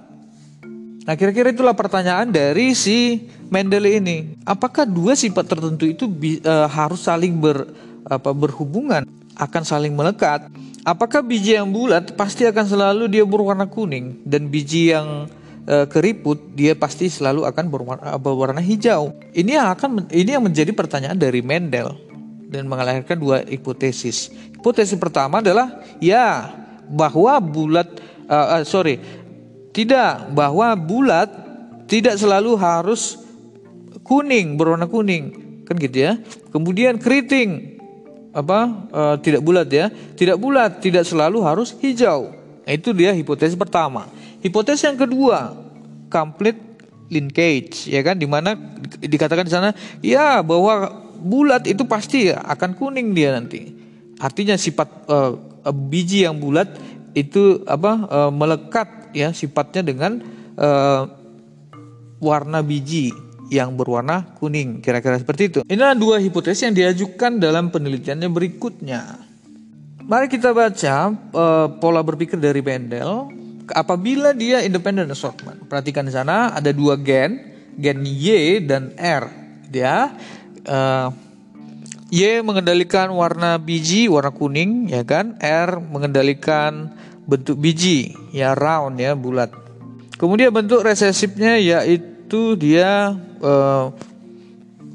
Nah, 1.03 1.19
kira-kira 1.19 1.51
itulah 1.51 1.75
pertanyaan 1.75 2.31
dari 2.31 2.79
si 2.79 3.27
Mendel 3.51 3.89
ini. 3.91 4.39
Apakah 4.47 4.87
dua 4.87 5.19
sifat 5.19 5.51
tertentu 5.51 5.91
itu 5.91 6.07
uh, 6.47 6.71
harus 6.71 7.03
saling 7.03 7.35
ber, 7.35 7.67
apa, 8.07 8.31
berhubungan, 8.31 9.03
akan 9.35 9.63
saling 9.67 9.97
melekat? 9.99 10.47
Apakah 10.87 11.19
biji 11.27 11.59
yang 11.59 11.75
bulat 11.75 12.15
pasti 12.15 12.47
akan 12.47 12.63
selalu 12.63 13.11
dia 13.11 13.27
berwarna 13.27 13.67
kuning 13.67 14.23
dan 14.23 14.47
biji 14.47 14.95
yang 14.95 15.27
uh, 15.69 15.85
keriput 15.85 16.57
dia 16.57 16.73
pasti 16.73 17.13
selalu 17.13 17.45
akan 17.45 17.65
berwarna, 17.69 18.17
berwarna 18.17 18.65
hijau? 18.65 19.13
Ini 19.37 19.61
yang 19.61 19.69
akan 19.77 20.09
ini 20.09 20.31
yang 20.33 20.43
menjadi 20.43 20.73
pertanyaan 20.73 21.21
dari 21.21 21.45
Mendel 21.45 21.93
dan 22.49 22.65
mengalahkan 22.65 23.21
dua 23.21 23.45
hipotesis. 23.45 24.33
Hipotesis 24.57 24.97
pertama 24.97 25.45
adalah 25.45 25.85
ya 26.01 26.49
bahwa 26.89 27.37
bulat 27.45 27.87
uh, 28.27 28.59
uh, 28.59 28.63
sorry 28.65 28.97
tidak, 29.79 30.35
bahwa 30.35 30.75
bulat 30.75 31.31
tidak 31.87 32.19
selalu 32.19 32.59
harus 32.59 33.15
kuning, 34.03 34.59
berwarna 34.59 34.91
kuning. 34.91 35.31
Kan 35.63 35.79
gitu 35.79 36.03
ya. 36.03 36.19
Kemudian 36.51 36.99
keriting 36.99 37.79
apa 38.35 38.91
e, 38.91 39.01
tidak 39.23 39.47
bulat 39.47 39.71
ya. 39.71 39.87
Tidak 39.93 40.35
bulat, 40.35 40.83
tidak 40.83 41.07
selalu 41.07 41.47
harus 41.47 41.79
hijau. 41.79 42.35
Nah, 42.67 42.73
itu 42.75 42.91
dia 42.91 43.15
hipotesis 43.15 43.55
pertama. 43.55 44.11
Hipotesis 44.39 44.87
yang 44.87 44.99
kedua, 44.99 45.55
complete 46.09 46.69
linkage 47.09 47.89
ya 47.89 48.05
kan 48.05 48.21
di 48.21 48.29
mana 48.29 48.53
dikatakan 49.01 49.49
di 49.49 49.53
sana 49.53 49.73
ya 50.05 50.45
bahwa 50.45 50.93
bulat 51.19 51.65
itu 51.65 51.83
pasti 51.89 52.31
akan 52.31 52.77
kuning 52.79 53.17
dia 53.17 53.35
nanti. 53.35 53.75
Artinya 54.19 54.55
sifat 54.59 54.89
uh, 55.09 55.35
biji 55.73 56.27
yang 56.27 56.39
bulat 56.39 56.69
itu 57.17 57.65
apa 57.67 57.93
uh, 58.07 58.31
melekat 58.31 59.11
ya 59.17 59.33
sifatnya 59.33 59.83
dengan 59.83 60.23
uh, 60.59 61.03
warna 62.23 62.63
biji 62.63 63.11
yang 63.49 63.75
berwarna 63.75 64.37
kuning 64.37 64.85
kira-kira 64.85 65.17
seperti 65.17 65.43
itu. 65.49 65.61
Inilah 65.67 65.97
dua 65.97 66.21
hipotesis 66.21 66.69
yang 66.69 66.77
diajukan 66.77 67.41
dalam 67.41 67.73
penelitiannya 67.73 68.29
berikutnya. 68.29 69.25
Mari 70.09 70.27
kita 70.29 70.53
baca 70.57 71.13
uh, 71.13 71.67
pola 71.81 72.01
berpikir 72.05 72.41
dari 72.41 72.61
Mendel. 72.65 73.29
Apabila 73.73 74.33
dia 74.33 74.65
independent 74.65 75.13
assortment, 75.13 75.69
perhatikan 75.69 76.09
di 76.09 76.13
sana 76.13 76.57
ada 76.57 76.73
dua 76.73 76.97
gen, 76.97 77.41
gen 77.77 78.05
Y 78.05 78.61
dan 78.65 78.97
R. 78.97 79.25
Ya, 79.69 80.17
uh, 80.65 81.13
Y 82.09 82.41
mengendalikan 82.41 83.13
warna 83.13 83.61
biji 83.61 84.09
warna 84.09 84.33
kuning, 84.33 84.89
ya 84.89 85.05
kan? 85.05 85.37
R 85.45 85.77
mengendalikan 85.77 86.97
bentuk 87.29 87.61
biji 87.61 88.17
ya 88.33 88.57
round 88.57 88.97
ya 88.97 89.13
bulat. 89.13 89.53
Kemudian 90.17 90.49
bentuk 90.51 90.81
resesifnya 90.81 91.61
yaitu 91.61 92.57
dia 92.57 93.13
uh, 93.45 93.93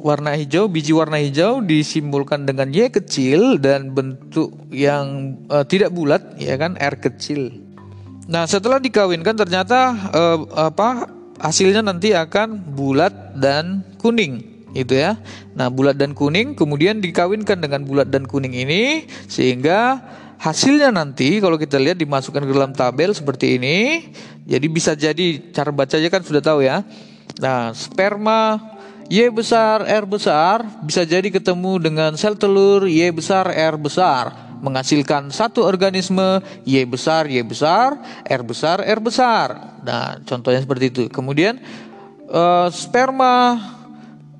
warna 0.03 0.35
hijau, 0.35 0.67
biji 0.67 0.91
warna 0.91 1.21
hijau 1.21 1.63
disimbolkan 1.63 2.43
dengan 2.43 2.73
Y 2.73 2.91
kecil 2.91 3.61
dan 3.61 3.95
bentuk 3.95 4.51
yang 4.73 5.37
uh, 5.47 5.63
tidak 5.63 5.95
bulat 5.95 6.35
ya 6.41 6.59
kan 6.59 6.75
R 6.75 6.99
kecil. 6.99 7.62
Nah, 8.27 8.47
setelah 8.47 8.79
dikawinkan 8.79 9.35
ternyata 9.35 9.95
uh, 10.15 10.39
apa 10.55 11.11
hasilnya 11.43 11.83
nanti 11.83 12.15
akan 12.15 12.75
bulat 12.75 13.35
dan 13.35 13.83
kuning 13.99 14.67
itu 14.71 14.95
ya. 14.95 15.19
Nah, 15.53 15.67
bulat 15.67 15.99
dan 15.99 16.15
kuning 16.15 16.55
kemudian 16.55 17.03
dikawinkan 17.03 17.59
dengan 17.59 17.83
bulat 17.83 18.07
dan 18.07 18.23
kuning 18.23 18.55
ini 18.55 19.05
sehingga 19.27 19.99
Hasilnya 20.43 20.91
nanti 20.91 21.39
kalau 21.39 21.55
kita 21.55 21.79
lihat 21.79 21.95
dimasukkan 22.03 22.43
ke 22.43 22.51
dalam 22.51 22.75
tabel 22.75 23.15
seperti 23.15 23.55
ini. 23.55 24.11
Jadi 24.43 24.67
bisa 24.67 24.91
jadi 24.91 25.39
cara 25.55 25.71
bacanya 25.71 26.11
kan 26.11 26.19
sudah 26.19 26.43
tahu 26.43 26.59
ya. 26.59 26.83
Nah, 27.39 27.71
sperma 27.71 28.59
Y 29.07 29.23
besar, 29.31 29.87
R 29.87 30.03
besar 30.03 30.67
bisa 30.83 31.07
jadi 31.07 31.31
ketemu 31.31 31.79
dengan 31.79 32.11
sel 32.19 32.35
telur 32.35 32.91
Y 32.91 33.07
besar, 33.15 33.55
R 33.55 33.79
besar 33.79 34.35
menghasilkan 34.63 35.27
satu 35.27 35.67
organisme 35.67 36.39
Y 36.63 36.79
besar, 36.87 37.27
Y 37.27 37.43
besar, 37.43 37.99
R 38.23 38.41
besar, 38.47 38.79
R 38.79 38.99
besar. 39.03 39.77
Nah, 39.83 40.23
contohnya 40.23 40.63
seperti 40.63 40.85
itu. 40.87 41.03
Kemudian 41.11 41.59
uh, 42.31 42.71
sperma 42.71 43.59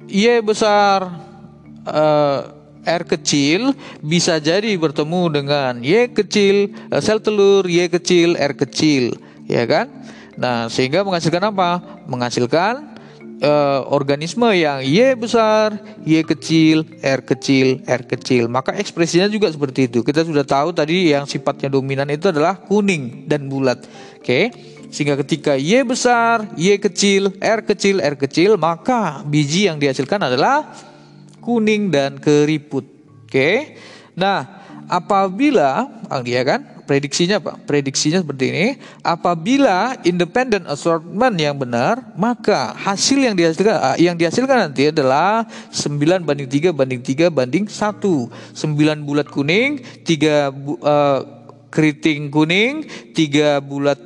Y 0.07 0.39
besar 0.39 1.11
uh, 1.83 2.39
R 2.83 3.03
kecil 3.07 3.75
bisa 3.99 4.39
jadi 4.39 4.75
bertemu 4.79 5.43
dengan 5.43 5.71
Y 5.83 6.11
kecil, 6.11 6.71
eh, 6.91 7.01
sel 7.03 7.19
telur 7.19 7.67
Y 7.67 7.87
kecil, 7.91 8.35
R 8.35 8.55
kecil, 8.55 9.19
ya 9.47 9.63
kan? 9.67 9.87
Nah, 10.35 10.67
sehingga 10.67 11.03
menghasilkan 11.07 11.51
apa? 11.51 11.79
Menghasilkan 12.07 12.92
uh, 13.43 13.85
organisme 13.91 14.47
yang 14.55 14.79
Y 14.81 15.13
besar, 15.19 15.75
Y 16.07 16.23
kecil, 16.23 16.87
R 17.03 17.21
kecil, 17.21 17.83
R 17.83 18.01
kecil. 18.07 18.47
Maka 18.47 18.73
ekspresinya 18.79 19.27
juga 19.27 19.51
seperti 19.51 19.91
itu. 19.91 20.01
Kita 20.01 20.23
sudah 20.23 20.47
tahu 20.47 20.71
tadi 20.71 21.11
yang 21.11 21.27
sifatnya 21.27 21.67
dominan 21.67 22.07
itu 22.09 22.31
adalah 22.31 22.57
kuning 22.63 23.27
dan 23.27 23.51
bulat. 23.51 23.83
Oke. 24.17 24.23
Okay? 24.23 24.45
Sehingga 24.93 25.17
ketika 25.19 25.57
Y 25.57 25.81
besar, 25.83 26.53
Y 26.55 26.77
kecil, 26.77 27.33
R 27.41 27.65
kecil, 27.65 27.99
R 27.99 28.15
kecil, 28.15 28.55
maka 28.61 29.25
biji 29.25 29.65
yang 29.65 29.81
dihasilkan 29.81 30.21
adalah 30.21 30.69
kuning 31.41 31.89
dan 31.89 32.21
keriput. 32.21 32.85
Oke. 33.25 33.75
Nah, 34.13 34.63
apabila 34.85 35.89
dia 36.21 36.45
kan 36.45 36.72
prediksinya 36.83 37.39
apa? 37.39 37.55
Prediksinya 37.63 38.19
seperti 38.21 38.45
ini. 38.51 38.67
Apabila 39.01 39.97
independent 40.03 40.67
assortment 40.67 41.35
yang 41.39 41.55
benar, 41.55 41.99
maka 42.15 42.75
hasil 42.75 43.19
yang 43.19 43.35
dihasilkan 43.35 43.75
ah, 43.75 43.97
yang 43.97 44.15
dihasilkan 44.15 44.69
nanti 44.69 44.91
adalah 44.91 45.47
9 45.71 45.97
banding 46.23 46.49
3 46.49 46.75
banding 46.75 47.01
3 47.01 47.31
banding 47.33 47.65
1. 47.65 47.73
9 47.73 49.07
bulat 49.07 49.27
kuning, 49.31 49.81
3 50.05 50.51
uh, 50.83 51.19
keriting 51.73 52.29
kuning, 52.29 52.85
3 53.15 53.63
bulat 53.63 53.99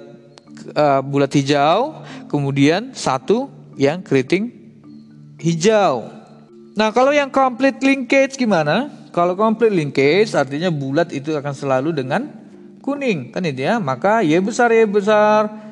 uh, 0.77 1.01
bulat 1.03 1.31
hijau, 1.33 2.01
kemudian 2.31 2.95
satu 2.95 3.51
yang 3.75 4.01
keriting 4.01 4.53
hijau. 5.41 6.09
Nah, 6.77 6.93
kalau 6.93 7.09
yang 7.09 7.33
complete 7.33 7.81
linkage 7.81 8.37
gimana? 8.37 8.93
Kalau 9.09 9.33
complete 9.33 9.73
linkage 9.73 10.37
artinya 10.37 10.69
bulat 10.69 11.09
itu 11.09 11.33
akan 11.33 11.53
selalu 11.57 11.89
dengan 11.89 12.29
kuning, 12.87 13.35
kan 13.35 13.43
itu 13.43 13.67
ya. 13.67 13.83
Maka 13.83 14.23
Y 14.23 14.39
besar 14.39 14.71
Y 14.71 14.87
besar. 14.87 15.67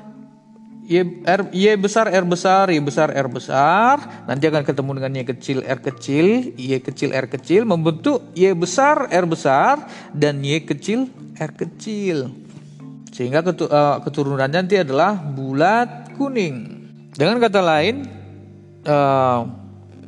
Y, 0.85 1.01
R, 1.25 1.49
y 1.49 1.65
besar 1.79 2.13
R 2.13 2.25
besar 2.27 2.69
Y 2.69 2.77
besar 2.83 3.09
R 3.09 3.25
besar. 3.31 4.27
Nanti 4.27 4.45
akan 4.51 4.61
ketemu 4.67 4.91
dengan 4.99 5.11
Y 5.17 5.23
kecil 5.23 5.57
R 5.63 5.79
kecil. 5.79 6.53
Y 6.59 6.75
kecil 6.83 7.15
R 7.15 7.31
kecil. 7.31 7.63
Membentuk 7.63 8.21
Y 8.35 8.51
besar 8.51 9.07
R 9.09 9.25
besar. 9.25 9.87
Dan 10.11 10.43
Y 10.43 10.67
kecil 10.67 11.07
R 11.39 11.51
kecil. 11.55 12.35
Sehingga 13.15 13.41
eh, 13.41 13.97
keturunannya 14.03 14.67
nanti 14.67 14.75
adalah 14.75 15.15
bulat 15.15 16.11
kuning. 16.19 16.83
Dengan 17.15 17.39
kata 17.39 17.63
lain 17.63 18.03
uh, 18.83 19.47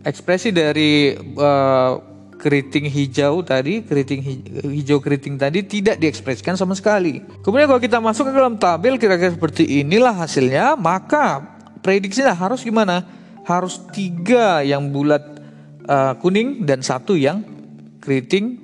ekspresi 0.04 0.52
dari 0.52 1.16
uh, 1.16 2.07
keriting 2.38 2.86
hijau 2.88 3.42
tadi, 3.42 3.82
keriting 3.84 4.22
hijau 4.70 5.02
keriting 5.02 5.36
tadi 5.36 5.66
tidak 5.66 5.98
diekspresikan 5.98 6.54
sama 6.54 6.78
sekali. 6.78 7.20
Kemudian 7.42 7.68
kalau 7.68 7.82
kita 7.82 7.98
masuk 7.98 8.30
ke 8.30 8.34
dalam 8.34 8.56
tabel 8.62 9.02
kira-kira 9.02 9.34
seperti 9.34 9.82
inilah 9.82 10.14
hasilnya, 10.14 10.78
maka 10.78 11.44
prediksinya 11.82 12.38
harus 12.38 12.62
gimana? 12.62 13.04
Harus 13.44 13.82
tiga 13.92 14.62
yang 14.62 14.94
bulat 14.94 15.24
uh, 15.90 16.14
kuning 16.22 16.64
dan 16.64 16.86
satu 16.86 17.18
yang 17.18 17.42
keriting 18.04 18.60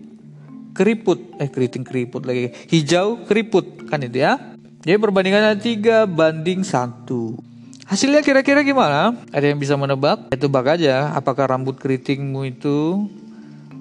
keriput. 0.77 1.19
Eh 1.41 1.49
keriting 1.49 1.81
keriput 1.81 2.23
lagi. 2.23 2.53
Hijau 2.69 3.25
keriput 3.25 3.89
kan 3.89 4.03
itu 4.05 4.21
ya. 4.21 4.37
Jadi 4.83 4.99
perbandingannya 4.99 5.55
tiga 5.63 6.03
banding 6.03 6.61
satu. 6.67 7.39
Hasilnya 7.87 8.23
kira-kira 8.23 8.63
gimana? 8.63 9.15
Ada 9.31 9.51
yang 9.51 9.59
bisa 9.59 9.75
menebak? 9.75 10.31
Ya, 10.31 10.37
tebak 10.39 10.65
aja. 10.65 10.95
Apakah 11.15 11.51
rambut 11.51 11.79
keritingmu 11.79 12.47
itu 12.47 13.07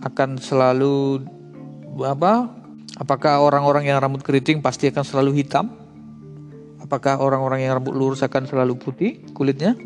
akan 0.02 0.36
selalu 0.42 1.22
apa? 2.02 2.50
Apakah 2.98 3.40
orang-orang 3.40 3.88
yang 3.88 3.98
rambut 4.02 4.20
keriting 4.20 4.60
pasti 4.60 4.90
akan 4.92 5.06
selalu 5.06 5.40
hitam? 5.40 5.72
Apakah 6.82 7.22
orang-orang 7.22 7.64
yang 7.64 7.80
rambut 7.80 7.96
lurus 7.96 8.20
akan 8.20 8.44
selalu 8.44 8.76
putih 8.76 9.24
kulitnya? 9.32 9.78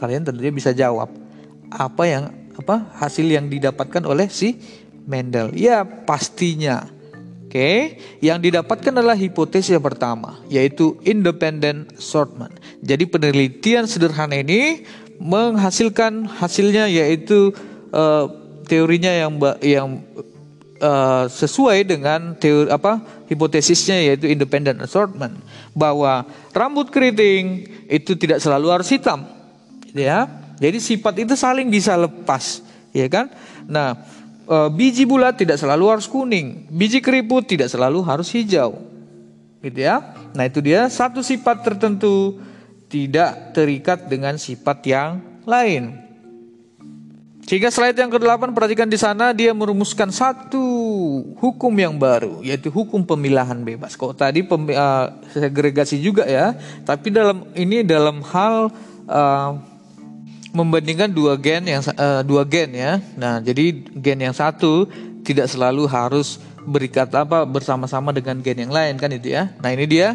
kalian 0.00 0.24
tentunya 0.24 0.48
bisa 0.48 0.72
jawab 0.72 1.12
apa 1.68 2.02
yang 2.08 2.24
apa 2.56 2.88
hasil 2.96 3.28
yang 3.28 3.52
didapatkan 3.52 4.00
oleh 4.08 4.32
si 4.32 4.56
Mendel. 5.04 5.52
Ya, 5.52 5.84
pastinya. 5.84 6.88
Oke, 7.50 7.98
yang 8.22 8.38
didapatkan 8.38 8.94
adalah 8.94 9.18
hipotesis 9.18 9.74
yang 9.74 9.82
pertama, 9.82 10.38
yaitu 10.46 10.94
independent 11.02 11.90
assortment. 11.98 12.54
Jadi 12.78 13.10
penelitian 13.10 13.90
sederhana 13.90 14.38
ini 14.38 14.86
menghasilkan 15.18 16.30
hasilnya 16.30 16.86
yaitu 16.86 17.50
uh, 17.90 18.30
teorinya 18.70 19.10
yang 19.10 19.32
yang 19.58 19.88
uh, 20.78 21.26
sesuai 21.26 21.90
dengan 21.90 22.38
teori 22.38 22.70
apa 22.70 23.02
hipotesisnya 23.26 23.98
yaitu 23.98 24.30
independent 24.30 24.78
assortment 24.78 25.34
bahwa 25.74 26.22
rambut 26.54 26.86
keriting 26.94 27.66
itu 27.90 28.14
tidak 28.14 28.38
selalu 28.38 28.70
harus 28.70 28.86
hitam, 28.90 29.26
ya. 29.90 30.26
Jadi 30.60 30.76
sifat 30.76 31.14
itu 31.24 31.34
saling 31.34 31.72
bisa 31.72 31.96
lepas, 31.96 32.60
ya 32.92 33.08
kan? 33.08 33.32
Nah, 33.64 33.96
e, 34.44 34.56
biji 34.68 35.08
bulat 35.08 35.40
tidak 35.40 35.56
selalu 35.56 35.88
harus 35.88 36.04
kuning, 36.04 36.68
biji 36.68 37.00
keriput 37.00 37.48
tidak 37.48 37.72
selalu 37.72 38.04
harus 38.04 38.28
hijau. 38.28 38.76
Gitu 39.64 39.80
ya. 39.80 40.04
Nah, 40.36 40.44
itu 40.44 40.60
dia 40.60 40.84
satu 40.92 41.24
sifat 41.24 41.64
tertentu 41.64 42.36
tidak 42.92 43.56
terikat 43.56 44.04
dengan 44.04 44.36
sifat 44.36 44.84
yang 44.84 45.10
lain. 45.48 45.96
Sehingga 47.50 47.66
slide 47.66 47.98
yang 47.98 48.14
ke-8 48.14 48.54
perhatikan 48.54 48.86
di 48.86 48.94
sana 48.94 49.34
dia 49.34 49.50
merumuskan 49.50 50.14
satu 50.14 50.62
hukum 51.34 51.74
yang 51.74 51.98
baru 51.98 52.38
yaitu 52.46 52.70
hukum 52.70 53.02
pemilahan 53.02 53.58
bebas. 53.66 53.98
Kok 53.98 54.14
tadi 54.14 54.46
pem, 54.46 54.70
uh, 54.70 55.18
segregasi 55.34 55.98
juga 55.98 56.30
ya, 56.30 56.54
tapi 56.86 57.10
dalam 57.10 57.42
ini 57.58 57.82
dalam 57.82 58.22
hal 58.22 58.70
uh, 59.10 59.58
membandingkan 60.54 61.10
dua 61.10 61.34
gen 61.34 61.66
yang 61.66 61.82
uh, 61.98 62.22
dua 62.22 62.46
gen 62.46 62.70
ya. 62.70 63.02
Nah, 63.18 63.42
jadi 63.42 63.82
gen 63.98 64.30
yang 64.30 64.36
satu 64.38 64.86
tidak 65.26 65.50
selalu 65.50 65.90
harus 65.90 66.38
berikat 66.62 67.10
apa 67.18 67.42
bersama-sama 67.42 68.14
dengan 68.14 68.38
gen 68.46 68.62
yang 68.62 68.70
lain 68.70 68.94
kan 68.94 69.10
itu 69.10 69.34
ya. 69.34 69.50
Nah, 69.58 69.74
ini 69.74 69.90
dia. 69.90 70.14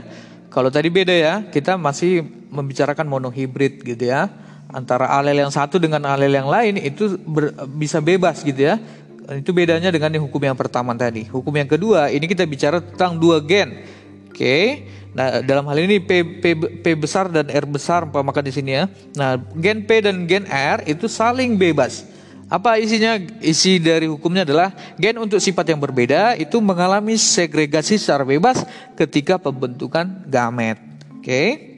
Kalau 0.56 0.72
tadi 0.72 0.88
beda 0.88 1.12
ya, 1.12 1.44
kita 1.52 1.76
masih 1.76 2.24
membicarakan 2.48 3.12
monohibrid 3.12 3.84
gitu 3.84 4.08
ya. 4.08 4.32
Antara 4.76 5.08
alel 5.08 5.40
yang 5.40 5.54
satu 5.56 5.80
dengan 5.80 6.04
alel 6.04 6.36
yang 6.36 6.52
lain 6.52 6.76
itu 6.76 7.16
ber, 7.24 7.56
bisa 7.80 8.04
bebas 8.04 8.44
gitu 8.44 8.60
ya. 8.60 8.76
Itu 9.40 9.56
bedanya 9.56 9.88
dengan 9.88 10.12
hukum 10.20 10.44
yang 10.44 10.60
pertama 10.60 10.92
tadi. 10.92 11.24
Hukum 11.32 11.56
yang 11.56 11.72
kedua, 11.72 12.12
ini 12.12 12.28
kita 12.28 12.44
bicara 12.44 12.84
tentang 12.84 13.16
dua 13.16 13.40
gen. 13.40 13.88
Oke. 14.28 14.36
Okay? 14.36 14.64
Nah, 15.16 15.40
dalam 15.40 15.64
hal 15.72 15.80
ini 15.80 16.04
P, 16.04 16.44
P, 16.44 16.44
P 16.84 16.86
besar 16.92 17.32
dan 17.32 17.48
R 17.48 17.64
besar 17.64 18.04
umpamakan 18.04 18.44
di 18.44 18.52
sini 18.52 18.76
ya. 18.76 18.92
Nah, 19.16 19.40
gen 19.56 19.88
P 19.88 20.04
dan 20.04 20.28
gen 20.28 20.44
R 20.44 20.84
itu 20.84 21.08
saling 21.08 21.56
bebas. 21.56 22.04
Apa 22.52 22.76
isinya? 22.78 23.16
Isi 23.40 23.80
dari 23.80 24.12
hukumnya 24.12 24.44
adalah 24.44 24.76
gen 25.00 25.18
untuk 25.24 25.40
sifat 25.40 25.72
yang 25.72 25.80
berbeda 25.80 26.36
itu 26.36 26.60
mengalami 26.60 27.16
segregasi 27.16 27.96
secara 27.96 28.28
bebas 28.28 28.68
ketika 29.00 29.40
pembentukan 29.40 30.28
gamet. 30.28 30.78
Oke. 31.16 31.24
Okay? 31.24 31.75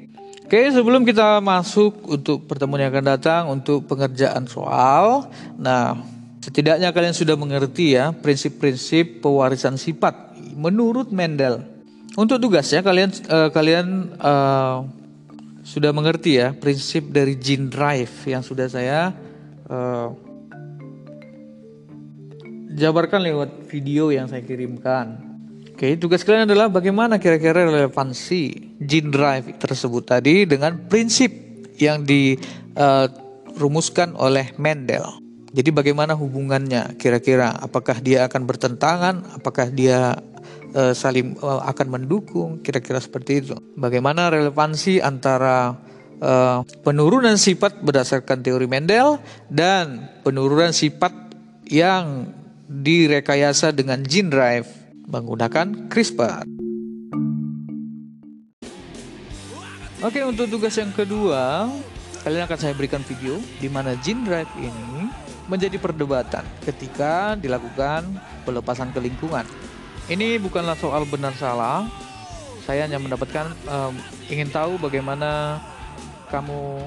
Oke, 0.47 0.63
sebelum 0.71 1.03
kita 1.03 1.43
masuk 1.43 2.07
untuk 2.07 2.47
pertemuan 2.47 2.79
yang 2.79 2.95
akan 2.95 3.19
datang 3.19 3.43
untuk 3.51 3.83
pengerjaan 3.83 4.47
soal. 4.47 5.27
Nah, 5.59 5.99
setidaknya 6.39 6.95
kalian 6.95 7.11
sudah 7.11 7.35
mengerti 7.35 7.99
ya 7.99 8.15
prinsip-prinsip 8.15 9.19
pewarisan 9.19 9.75
sifat 9.75 10.39
menurut 10.55 11.11
Mendel. 11.11 11.67
Untuk 12.15 12.39
tugasnya 12.39 12.79
kalian 12.79 13.11
uh, 13.27 13.51
kalian 13.51 14.15
uh, 14.23 14.87
sudah 15.67 15.91
mengerti 15.91 16.39
ya 16.39 16.55
prinsip 16.55 17.11
dari 17.11 17.35
gene 17.35 17.67
drive 17.67 18.15
yang 18.23 18.39
sudah 18.39 18.71
saya 18.71 19.11
uh, 19.67 20.15
jabarkan 22.71 23.19
lewat 23.19 23.67
video 23.67 24.15
yang 24.15 24.31
saya 24.31 24.47
kirimkan. 24.47 25.26
Oke, 25.77 25.93
tugas 25.93 26.25
kalian 26.25 26.49
adalah 26.49 26.73
bagaimana 26.73 27.21
kira-kira 27.21 27.69
relevansi 27.69 28.73
gene 28.81 29.13
drive 29.13 29.61
tersebut 29.61 30.09
tadi 30.09 30.49
dengan 30.49 30.73
prinsip 30.89 31.29
yang 31.77 32.01
dirumuskan 32.01 34.17
uh, 34.17 34.25
oleh 34.25 34.57
Mendel. 34.57 35.05
Jadi 35.53 35.69
bagaimana 35.69 36.17
hubungannya 36.17 36.97
kira-kira? 36.97 37.53
Apakah 37.61 38.01
dia 38.01 38.25
akan 38.25 38.49
bertentangan? 38.49 39.37
Apakah 39.37 39.69
dia 39.69 40.17
uh, 40.73 40.97
saling 40.97 41.37
uh, 41.45 41.61
akan 41.69 41.93
mendukung 41.93 42.57
kira-kira 42.65 42.97
seperti 42.97 43.45
itu. 43.45 43.53
Bagaimana 43.77 44.33
relevansi 44.33 44.97
antara 44.97 45.77
uh, 46.17 46.65
penurunan 46.81 47.37
sifat 47.37 47.85
berdasarkan 47.85 48.41
teori 48.41 48.65
Mendel 48.65 49.21
dan 49.53 50.09
penurunan 50.25 50.73
sifat 50.73 51.13
yang 51.69 52.33
direkayasa 52.65 53.77
dengan 53.77 54.01
gene 54.01 54.33
drive 54.33 54.86
menggunakan 55.07 55.87
CRISPR. 55.87 56.43
Oke, 60.03 60.19
untuk 60.21 60.51
tugas 60.51 60.75
yang 60.77 60.91
kedua, 60.93 61.71
kalian 62.21 62.45
akan 62.45 62.59
saya 62.59 62.75
berikan 62.75 63.01
video 63.07 63.39
di 63.57 63.71
mana 63.71 63.95
gene 64.03 64.27
drive 64.27 64.51
ini 64.59 65.09
menjadi 65.47 65.79
perdebatan 65.79 66.43
ketika 66.61 67.39
dilakukan 67.39 68.03
pelepasan 68.43 68.91
ke 68.91 68.99
lingkungan. 68.99 69.47
Ini 70.11 70.37
bukanlah 70.43 70.75
soal 70.75 71.07
benar 71.07 71.33
salah. 71.39 71.87
Saya 72.67 72.83
hanya 72.83 72.99
mendapatkan 72.99 73.47
um, 73.63 73.95
ingin 74.27 74.51
tahu 74.51 74.75
bagaimana 74.75 75.63
kamu 76.27 76.83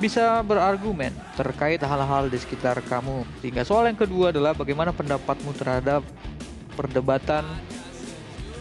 bisa 0.00 0.42
berargumen 0.42 1.12
terkait 1.36 1.78
hal-hal 1.84 2.26
di 2.32 2.40
sekitar 2.40 2.80
kamu. 2.88 3.22
Sehingga 3.44 3.62
soal 3.68 3.86
yang 3.92 4.00
kedua 4.00 4.32
adalah 4.32 4.56
bagaimana 4.56 4.90
pendapatmu 4.96 5.54
terhadap 5.54 6.00
perdebatan 6.74 7.46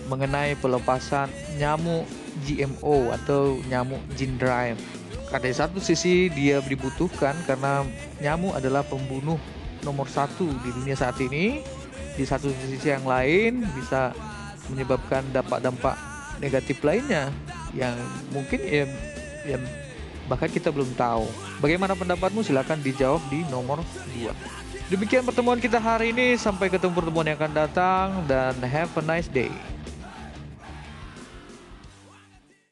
mengenai 0.08 0.56
pelepasan 0.60 1.30
nyamuk 1.58 2.06
GMO 2.46 3.14
atau 3.14 3.58
nyamuk 3.70 4.02
gene 4.18 4.38
drive. 4.38 4.80
Karena 5.30 5.50
di 5.50 5.56
satu 5.56 5.78
sisi 5.82 6.30
dia 6.30 6.62
dibutuhkan 6.62 7.34
karena 7.50 7.82
nyamuk 8.22 8.54
adalah 8.54 8.86
pembunuh 8.86 9.38
nomor 9.82 10.06
satu 10.08 10.46
di 10.64 10.70
dunia 10.72 10.96
saat 10.96 11.20
ini 11.20 11.62
di 12.14 12.24
satu 12.24 12.54
sisi 12.70 12.94
yang 12.94 13.04
lain 13.04 13.66
bisa 13.74 14.14
menyebabkan 14.70 15.26
dampak-dampak 15.34 15.98
negatif 16.38 16.80
lainnya 16.86 17.34
yang 17.74 17.98
mungkin 18.30 18.62
ya, 18.62 18.86
ya 19.44 19.58
bahkan 20.30 20.48
kita 20.48 20.70
belum 20.70 20.94
tahu. 20.96 21.26
Bagaimana 21.60 21.98
pendapatmu? 21.98 22.46
Silahkan 22.46 22.80
dijawab 22.80 23.20
di 23.28 23.44
nomor 23.50 23.82
2. 24.14 24.63
Demikian 24.92 25.24
pertemuan 25.24 25.60
kita 25.64 25.80
hari 25.80 26.12
ini. 26.12 26.36
Sampai 26.36 26.68
ketemu 26.68 26.92
pertemuan 26.92 27.24
yang 27.24 27.40
akan 27.40 27.54
datang 27.56 28.08
dan 28.28 28.52
have 28.68 28.92
a 29.00 29.04
nice 29.04 29.32
day. 29.32 29.52